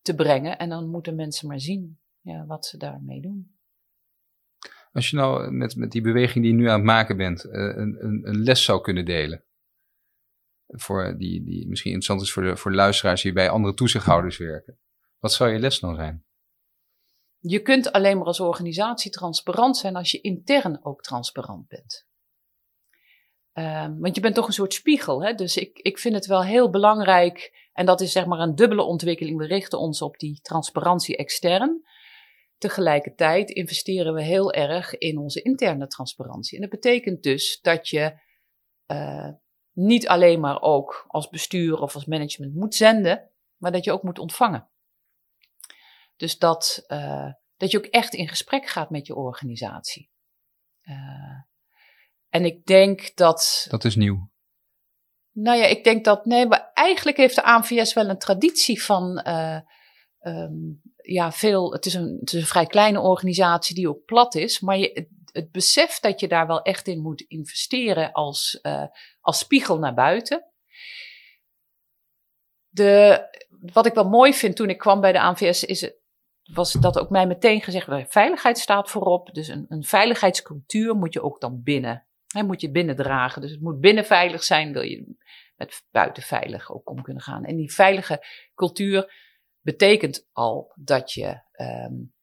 te 0.00 0.14
brengen. 0.16 0.58
En 0.58 0.68
dan 0.68 0.90
moeten 0.90 1.14
mensen 1.14 1.48
maar 1.48 1.60
zien 1.60 2.00
ja, 2.20 2.46
wat 2.46 2.66
ze 2.66 2.76
daarmee 2.76 3.20
doen. 3.20 3.59
Als 4.92 5.10
je 5.10 5.16
nou 5.16 5.50
met, 5.50 5.76
met 5.76 5.90
die 5.90 6.00
beweging 6.00 6.44
die 6.44 6.52
je 6.52 6.58
nu 6.58 6.68
aan 6.68 6.74
het 6.74 6.84
maken 6.84 7.16
bent, 7.16 7.44
uh, 7.44 7.52
een, 7.52 8.04
een, 8.04 8.28
een, 8.28 8.42
les 8.42 8.64
zou 8.64 8.80
kunnen 8.80 9.04
delen. 9.04 9.44
Voor 10.66 11.14
die, 11.18 11.44
die 11.44 11.68
misschien 11.68 11.92
interessant 11.92 12.20
is 12.20 12.32
voor 12.32 12.42
de, 12.42 12.56
voor 12.56 12.74
luisteraars 12.74 13.22
die 13.22 13.32
bij 13.32 13.50
andere 13.50 13.74
toezichthouders 13.74 14.38
werken. 14.38 14.78
Wat 15.18 15.32
zou 15.32 15.50
je 15.50 15.58
les 15.58 15.80
dan 15.80 15.94
zijn? 15.94 16.24
Je 17.38 17.60
kunt 17.62 17.92
alleen 17.92 18.16
maar 18.16 18.26
als 18.26 18.40
organisatie 18.40 19.10
transparant 19.10 19.76
zijn 19.76 19.96
als 19.96 20.10
je 20.10 20.20
intern 20.20 20.84
ook 20.84 21.02
transparant 21.02 21.68
bent. 21.68 22.08
Um, 23.52 24.00
want 24.00 24.14
je 24.14 24.20
bent 24.20 24.34
toch 24.34 24.46
een 24.46 24.52
soort 24.52 24.74
spiegel. 24.74 25.24
Hè? 25.24 25.34
Dus 25.34 25.56
ik, 25.56 25.78
ik 25.78 25.98
vind 25.98 26.14
het 26.14 26.26
wel 26.26 26.42
heel 26.44 26.70
belangrijk. 26.70 27.68
En 27.72 27.86
dat 27.86 28.00
is 28.00 28.12
zeg 28.12 28.26
maar 28.26 28.38
een 28.38 28.54
dubbele 28.54 28.82
ontwikkeling. 28.82 29.38
We 29.38 29.46
richten 29.46 29.78
ons 29.78 30.02
op 30.02 30.18
die 30.18 30.40
transparantie 30.40 31.16
extern. 31.16 31.82
Tegelijkertijd 32.60 33.50
investeren 33.50 34.14
we 34.14 34.22
heel 34.22 34.52
erg 34.52 34.98
in 34.98 35.18
onze 35.18 35.42
interne 35.42 35.86
transparantie. 35.86 36.54
En 36.54 36.60
dat 36.60 36.80
betekent 36.80 37.22
dus 37.22 37.60
dat 37.60 37.88
je 37.88 38.20
uh, 38.86 39.28
niet 39.72 40.08
alleen 40.08 40.40
maar 40.40 40.60
ook 40.60 41.04
als 41.06 41.28
bestuur 41.28 41.78
of 41.80 41.94
als 41.94 42.04
management 42.04 42.54
moet 42.54 42.74
zenden, 42.74 43.30
maar 43.56 43.72
dat 43.72 43.84
je 43.84 43.92
ook 43.92 44.02
moet 44.02 44.18
ontvangen. 44.18 44.70
Dus 46.16 46.38
dat, 46.38 46.84
uh, 46.88 47.32
dat 47.56 47.70
je 47.70 47.78
ook 47.78 47.84
echt 47.84 48.14
in 48.14 48.28
gesprek 48.28 48.68
gaat 48.68 48.90
met 48.90 49.06
je 49.06 49.14
organisatie. 49.14 50.10
Uh, 50.82 51.42
en 52.28 52.44
ik 52.44 52.66
denk 52.66 53.16
dat. 53.16 53.66
Dat 53.70 53.84
is 53.84 53.96
nieuw. 53.96 54.30
Nou 55.30 55.58
ja, 55.58 55.64
ik 55.64 55.84
denk 55.84 56.04
dat. 56.04 56.24
Nee, 56.24 56.46
maar 56.46 56.70
eigenlijk 56.74 57.16
heeft 57.16 57.34
de 57.34 57.42
ANVS 57.42 57.92
wel 57.92 58.08
een 58.08 58.18
traditie 58.18 58.82
van. 58.82 59.28
Um, 60.22 60.82
ja, 61.12 61.32
veel. 61.32 61.72
Het 61.72 61.86
is, 61.86 61.94
een, 61.94 62.16
het 62.20 62.32
is 62.32 62.40
een 62.40 62.46
vrij 62.46 62.66
kleine 62.66 63.00
organisatie 63.00 63.74
die 63.74 63.88
ook 63.88 64.04
plat 64.04 64.34
is. 64.34 64.60
Maar 64.60 64.78
je, 64.78 64.90
het, 64.94 65.08
het 65.32 65.50
besef 65.50 65.98
dat 65.98 66.20
je 66.20 66.28
daar 66.28 66.46
wel 66.46 66.62
echt 66.62 66.86
in 66.86 67.00
moet 67.00 67.20
investeren 67.20 68.12
als, 68.12 68.58
uh, 68.62 68.84
als 69.20 69.38
spiegel 69.38 69.78
naar 69.78 69.94
buiten. 69.94 70.44
De, 72.68 73.20
wat 73.48 73.86
ik 73.86 73.94
wel 73.94 74.08
mooi 74.08 74.34
vind 74.34 74.56
toen 74.56 74.70
ik 74.70 74.78
kwam 74.78 75.00
bij 75.00 75.12
de 75.12 75.20
ANVS 75.20 75.64
is 75.64 75.92
was 76.52 76.72
dat 76.72 76.98
ook 76.98 77.10
mij 77.10 77.26
meteen 77.26 77.60
gezegd, 77.60 77.86
veiligheid 78.08 78.58
staat 78.58 78.90
voorop. 78.90 79.34
Dus 79.34 79.48
een, 79.48 79.66
een 79.68 79.84
veiligheidscultuur 79.84 80.94
moet 80.94 81.12
je 81.12 81.22
ook 81.22 81.40
dan 81.40 81.62
binnen. 81.62 82.06
Hè, 82.26 82.42
moet 82.42 82.60
je 82.60 82.70
binnendragen. 82.70 83.42
Dus 83.42 83.50
het 83.50 83.60
moet 83.60 83.80
binnen 83.80 84.04
veilig 84.04 84.44
zijn, 84.44 84.72
wil 84.72 84.82
je 84.82 85.16
met 85.56 85.84
buiten 85.90 86.22
veilig 86.22 86.72
ook 86.72 86.90
om 86.90 87.02
kunnen 87.02 87.22
gaan. 87.22 87.44
En 87.44 87.56
die 87.56 87.72
veilige 87.72 88.24
cultuur 88.54 89.12
betekent 89.60 90.28
al 90.32 90.72
dat 90.74 91.12
je 91.12 91.40
um, 91.56 92.14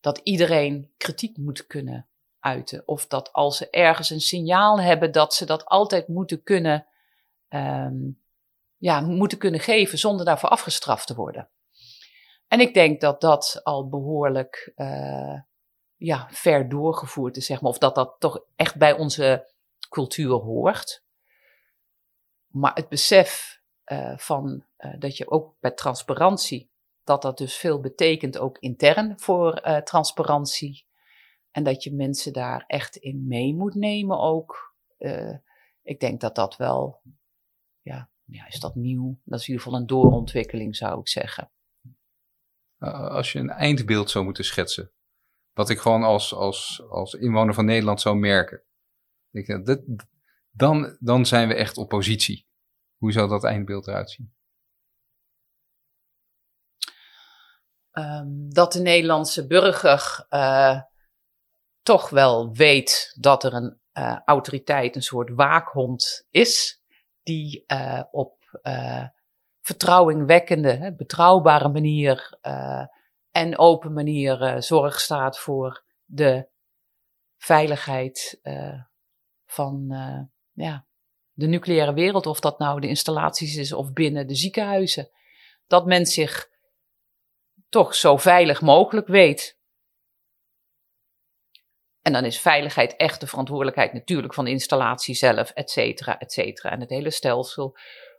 dat 0.00 0.18
iedereen 0.18 0.92
kritiek 0.96 1.36
moet 1.36 1.66
kunnen 1.66 2.08
uiten. 2.40 2.82
Of 2.86 3.06
dat 3.06 3.32
als 3.32 3.56
ze 3.56 3.70
ergens 3.70 4.10
een 4.10 4.20
signaal 4.20 4.80
hebben, 4.80 5.12
dat 5.12 5.34
ze 5.34 5.46
dat 5.46 5.64
altijd 5.64 6.08
moeten 6.08 6.42
kunnen, 6.42 6.86
um, 7.48 8.22
ja, 8.76 9.00
moeten 9.00 9.38
kunnen 9.38 9.60
geven 9.60 9.98
zonder 9.98 10.26
daarvoor 10.26 10.48
afgestraft 10.48 11.06
te 11.06 11.14
worden. 11.14 11.48
En 12.48 12.60
ik 12.60 12.74
denk 12.74 13.00
dat 13.00 13.20
dat 13.20 13.60
al 13.62 13.88
behoorlijk 13.88 14.72
uh, 14.76 15.40
ja, 15.96 16.28
ver 16.30 16.68
doorgevoerd 16.68 17.36
is, 17.36 17.46
zeg 17.46 17.60
maar. 17.60 17.70
Of 17.70 17.78
dat 17.78 17.94
dat 17.94 18.16
toch 18.18 18.44
echt 18.56 18.76
bij 18.76 18.92
onze 18.92 19.52
cultuur 19.88 20.32
hoort. 20.32 21.04
Maar 22.46 22.74
het 22.74 22.88
besef 22.88 23.57
uh, 23.92 24.18
van 24.18 24.64
uh, 24.78 24.94
dat 24.98 25.16
je 25.16 25.30
ook 25.30 25.54
bij 25.60 25.70
transparantie, 25.70 26.70
dat 27.04 27.22
dat 27.22 27.38
dus 27.38 27.56
veel 27.56 27.80
betekent 27.80 28.38
ook 28.38 28.58
intern 28.58 29.20
voor 29.20 29.80
transparantie. 29.84 30.86
En 31.50 31.64
dat 31.64 31.82
je 31.82 31.94
mensen 31.94 32.32
daar 32.32 32.64
echt 32.66 32.96
in 32.96 33.26
mee 33.26 33.54
moet 33.54 33.74
nemen 33.74 34.18
ook. 34.18 34.74
ik 35.82 36.00
denk 36.00 36.20
dat 36.20 36.34
dat 36.34 36.56
wel, 36.56 37.00
ja, 37.80 38.10
ja, 38.24 38.46
is 38.46 38.60
dat 38.60 38.74
nieuw? 38.74 39.18
Dat 39.24 39.40
is 39.40 39.48
in 39.48 39.52
ieder 39.52 39.66
geval 39.66 39.80
een 39.80 39.86
doorontwikkeling, 39.86 40.76
zou 40.76 41.00
ik 41.00 41.08
zeggen. 41.08 41.50
Als 42.78 43.32
je 43.32 43.38
een 43.38 43.50
eindbeeld 43.50 44.10
zou 44.10 44.24
moeten 44.24 44.44
schetsen, 44.44 44.92
wat 45.52 45.70
ik 45.70 45.78
gewoon 45.78 46.02
als, 46.02 46.34
als, 46.34 46.82
als 46.88 47.14
inwoner 47.14 47.54
van 47.54 47.64
Nederland 47.64 48.00
zou 48.00 48.16
merken, 48.16 48.62
ik, 49.30 49.64
dat, 49.64 49.82
dan, 50.50 50.96
dan 51.00 51.26
zijn 51.26 51.48
we 51.48 51.54
echt 51.54 51.76
oppositie. 51.76 52.47
Hoe 52.98 53.12
zou 53.12 53.28
dat 53.28 53.44
eindbeeld 53.44 53.86
eruit 53.86 54.10
zien? 54.10 54.36
Um, 57.92 58.52
dat 58.52 58.72
de 58.72 58.80
Nederlandse 58.80 59.46
burger 59.46 60.26
uh, 60.30 60.80
toch 61.82 62.10
wel 62.10 62.52
weet 62.52 63.12
dat 63.20 63.44
er 63.44 63.54
een 63.54 63.80
uh, 63.92 64.18
autoriteit, 64.24 64.96
een 64.96 65.02
soort 65.02 65.30
waakhond 65.30 66.26
is, 66.30 66.82
die 67.22 67.64
uh, 67.66 68.02
op 68.10 68.36
vertrouwingwekkende, 69.60 70.94
betrouwbare 70.96 71.68
manier 71.68 72.38
en 73.30 73.58
open 73.58 73.92
manier 73.92 74.62
zorg 74.62 75.00
staat 75.00 75.38
voor 75.38 75.84
de 76.04 76.48
veiligheid 77.36 78.40
van 79.44 79.86
ja, 80.52 80.87
de 81.38 81.46
nucleaire 81.46 81.92
wereld. 81.92 82.26
Of 82.26 82.40
dat 82.40 82.58
nou 82.58 82.80
de 82.80 82.88
installaties 82.88 83.56
is 83.56 83.72
of 83.72 83.92
binnen 83.92 84.26
de 84.26 84.34
ziekenhuizen. 84.34 85.10
Dat 85.66 85.86
men 85.86 86.06
zich 86.06 86.48
toch 87.68 87.94
zo 87.94 88.16
veilig 88.16 88.60
mogelijk 88.60 89.06
weet. 89.06 89.56
En 92.02 92.12
dan 92.12 92.24
is 92.24 92.40
veiligheid 92.40 92.96
echt 92.96 93.20
de 93.20 93.26
verantwoordelijkheid 93.26 93.92
natuurlijk 93.92 94.34
van 94.34 94.44
de 94.44 94.50
installatie 94.50 95.14
zelf, 95.14 95.50
et 95.50 95.70
cetera, 95.70 96.18
et 96.18 96.32
cetera. 96.32 96.70
En 96.70 96.80
het 96.80 96.90
hele 96.90 97.10
stelsel. 97.10 97.76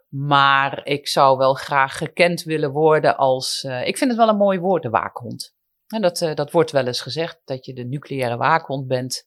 Maar 0.08 0.86
ik 0.86 1.08
zou 1.08 1.36
wel 1.38 1.54
graag 1.54 1.96
gekend 1.96 2.42
willen 2.42 2.70
worden 2.70 3.16
als. 3.16 3.62
Uh, 3.62 3.86
ik 3.86 3.98
vind 3.98 4.10
het 4.10 4.18
wel 4.18 4.28
een 4.28 4.36
mooi 4.36 4.58
woord, 4.58 4.82
de 4.82 4.90
waakhond. 4.90 5.54
En 5.86 6.00
dat, 6.02 6.20
uh, 6.20 6.34
dat 6.34 6.50
wordt 6.50 6.70
wel 6.70 6.86
eens 6.86 7.00
gezegd, 7.00 7.40
dat 7.44 7.64
je 7.64 7.74
de 7.74 7.84
nucleaire 7.84 8.36
waakhond 8.36 8.86
bent. 8.86 9.26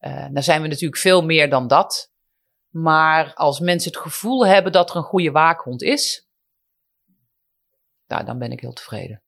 Uh, 0.00 0.26
dan 0.30 0.42
zijn 0.42 0.62
we 0.62 0.68
natuurlijk 0.68 1.00
veel 1.00 1.24
meer 1.24 1.50
dan 1.50 1.66
dat. 1.66 2.12
Maar 2.74 3.34
als 3.34 3.60
mensen 3.60 3.90
het 3.90 4.00
gevoel 4.00 4.46
hebben 4.46 4.72
dat 4.72 4.90
er 4.90 4.96
een 4.96 5.02
goede 5.02 5.30
waakhond 5.30 5.82
is, 5.82 6.28
dan 8.06 8.38
ben 8.38 8.52
ik 8.52 8.60
heel 8.60 8.72
tevreden. 8.72 9.22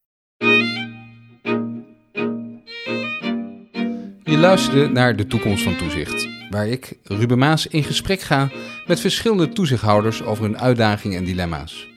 Je 4.23 4.37
luisterde 4.39 4.89
naar 4.89 5.17
De 5.17 5.27
Toekomst 5.27 5.63
van 5.63 5.77
Toezicht, 5.77 6.29
waar 6.51 6.69
ik, 6.69 6.99
Ruben 7.03 7.39
Maas, 7.39 7.67
in 7.67 7.85
gesprek 7.85 8.21
ga 8.21 8.51
met 8.87 9.01
verschillende 9.01 9.49
toezichthouders 9.49 10.23
over 10.23 10.45
hun 10.45 10.59
uitdagingen 10.59 11.19
en 11.19 11.25
dilemma's. 11.25 11.89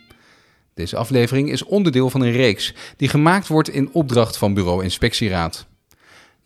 Deze 0.74 0.98
aflevering 0.98 1.52
is 1.52 1.64
onderdeel 1.64 2.10
van 2.10 2.22
een 2.22 2.32
reeks 2.32 2.74
die 2.98 3.08
gemaakt 3.08 3.48
wordt 3.48 3.70
in 3.70 3.94
opdracht 3.94 4.38
van 4.38 4.54
Bureau 4.54 4.84
Inspectieraad. 4.84 5.69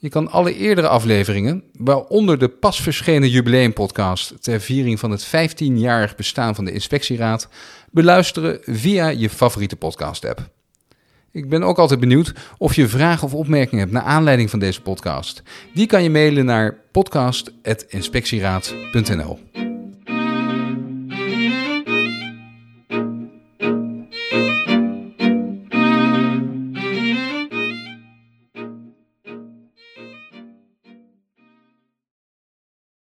Je 0.04 0.10
kan 0.10 0.32
alle 0.32 0.56
eerdere 0.56 0.88
afleveringen, 0.88 1.64
waaronder 1.78 2.40
de 2.40 2.48
pas 2.48 2.82
verschenen 2.82 3.30
jubileumpodcast 3.30 4.34
ter 4.40 4.62
viering 4.62 5.00
van 5.00 5.12
het 5.12 5.28
15-jarig 5.28 6.16
bestaan 6.16 6.56
van 6.56 6.66
de 6.66 6.72
Inspectieraad, 6.72 7.50
beluisteren 7.92 8.60
via 8.62 9.08
je 9.08 9.30
favoriete 9.30 9.76
podcast-app. 9.76 10.50
Ik 11.32 11.50
ben 11.50 11.64
ook 11.64 11.78
altijd 11.78 12.00
benieuwd 12.00 12.34
of 12.58 12.76
je 12.76 12.88
vragen 12.88 13.28
of 13.28 13.34
opmerkingen 13.34 13.84
hebt 13.84 13.92
naar 13.92 14.04
aanleiding 14.04 14.50
van 14.50 14.60
deze 14.60 14.82
podcast. 14.82 15.44
Die 15.74 15.88
kan 15.88 16.04
je 16.04 16.10
mailen 16.10 16.46
naar 16.46 16.78
podcast.inspectieraad.nl. 16.92 19.40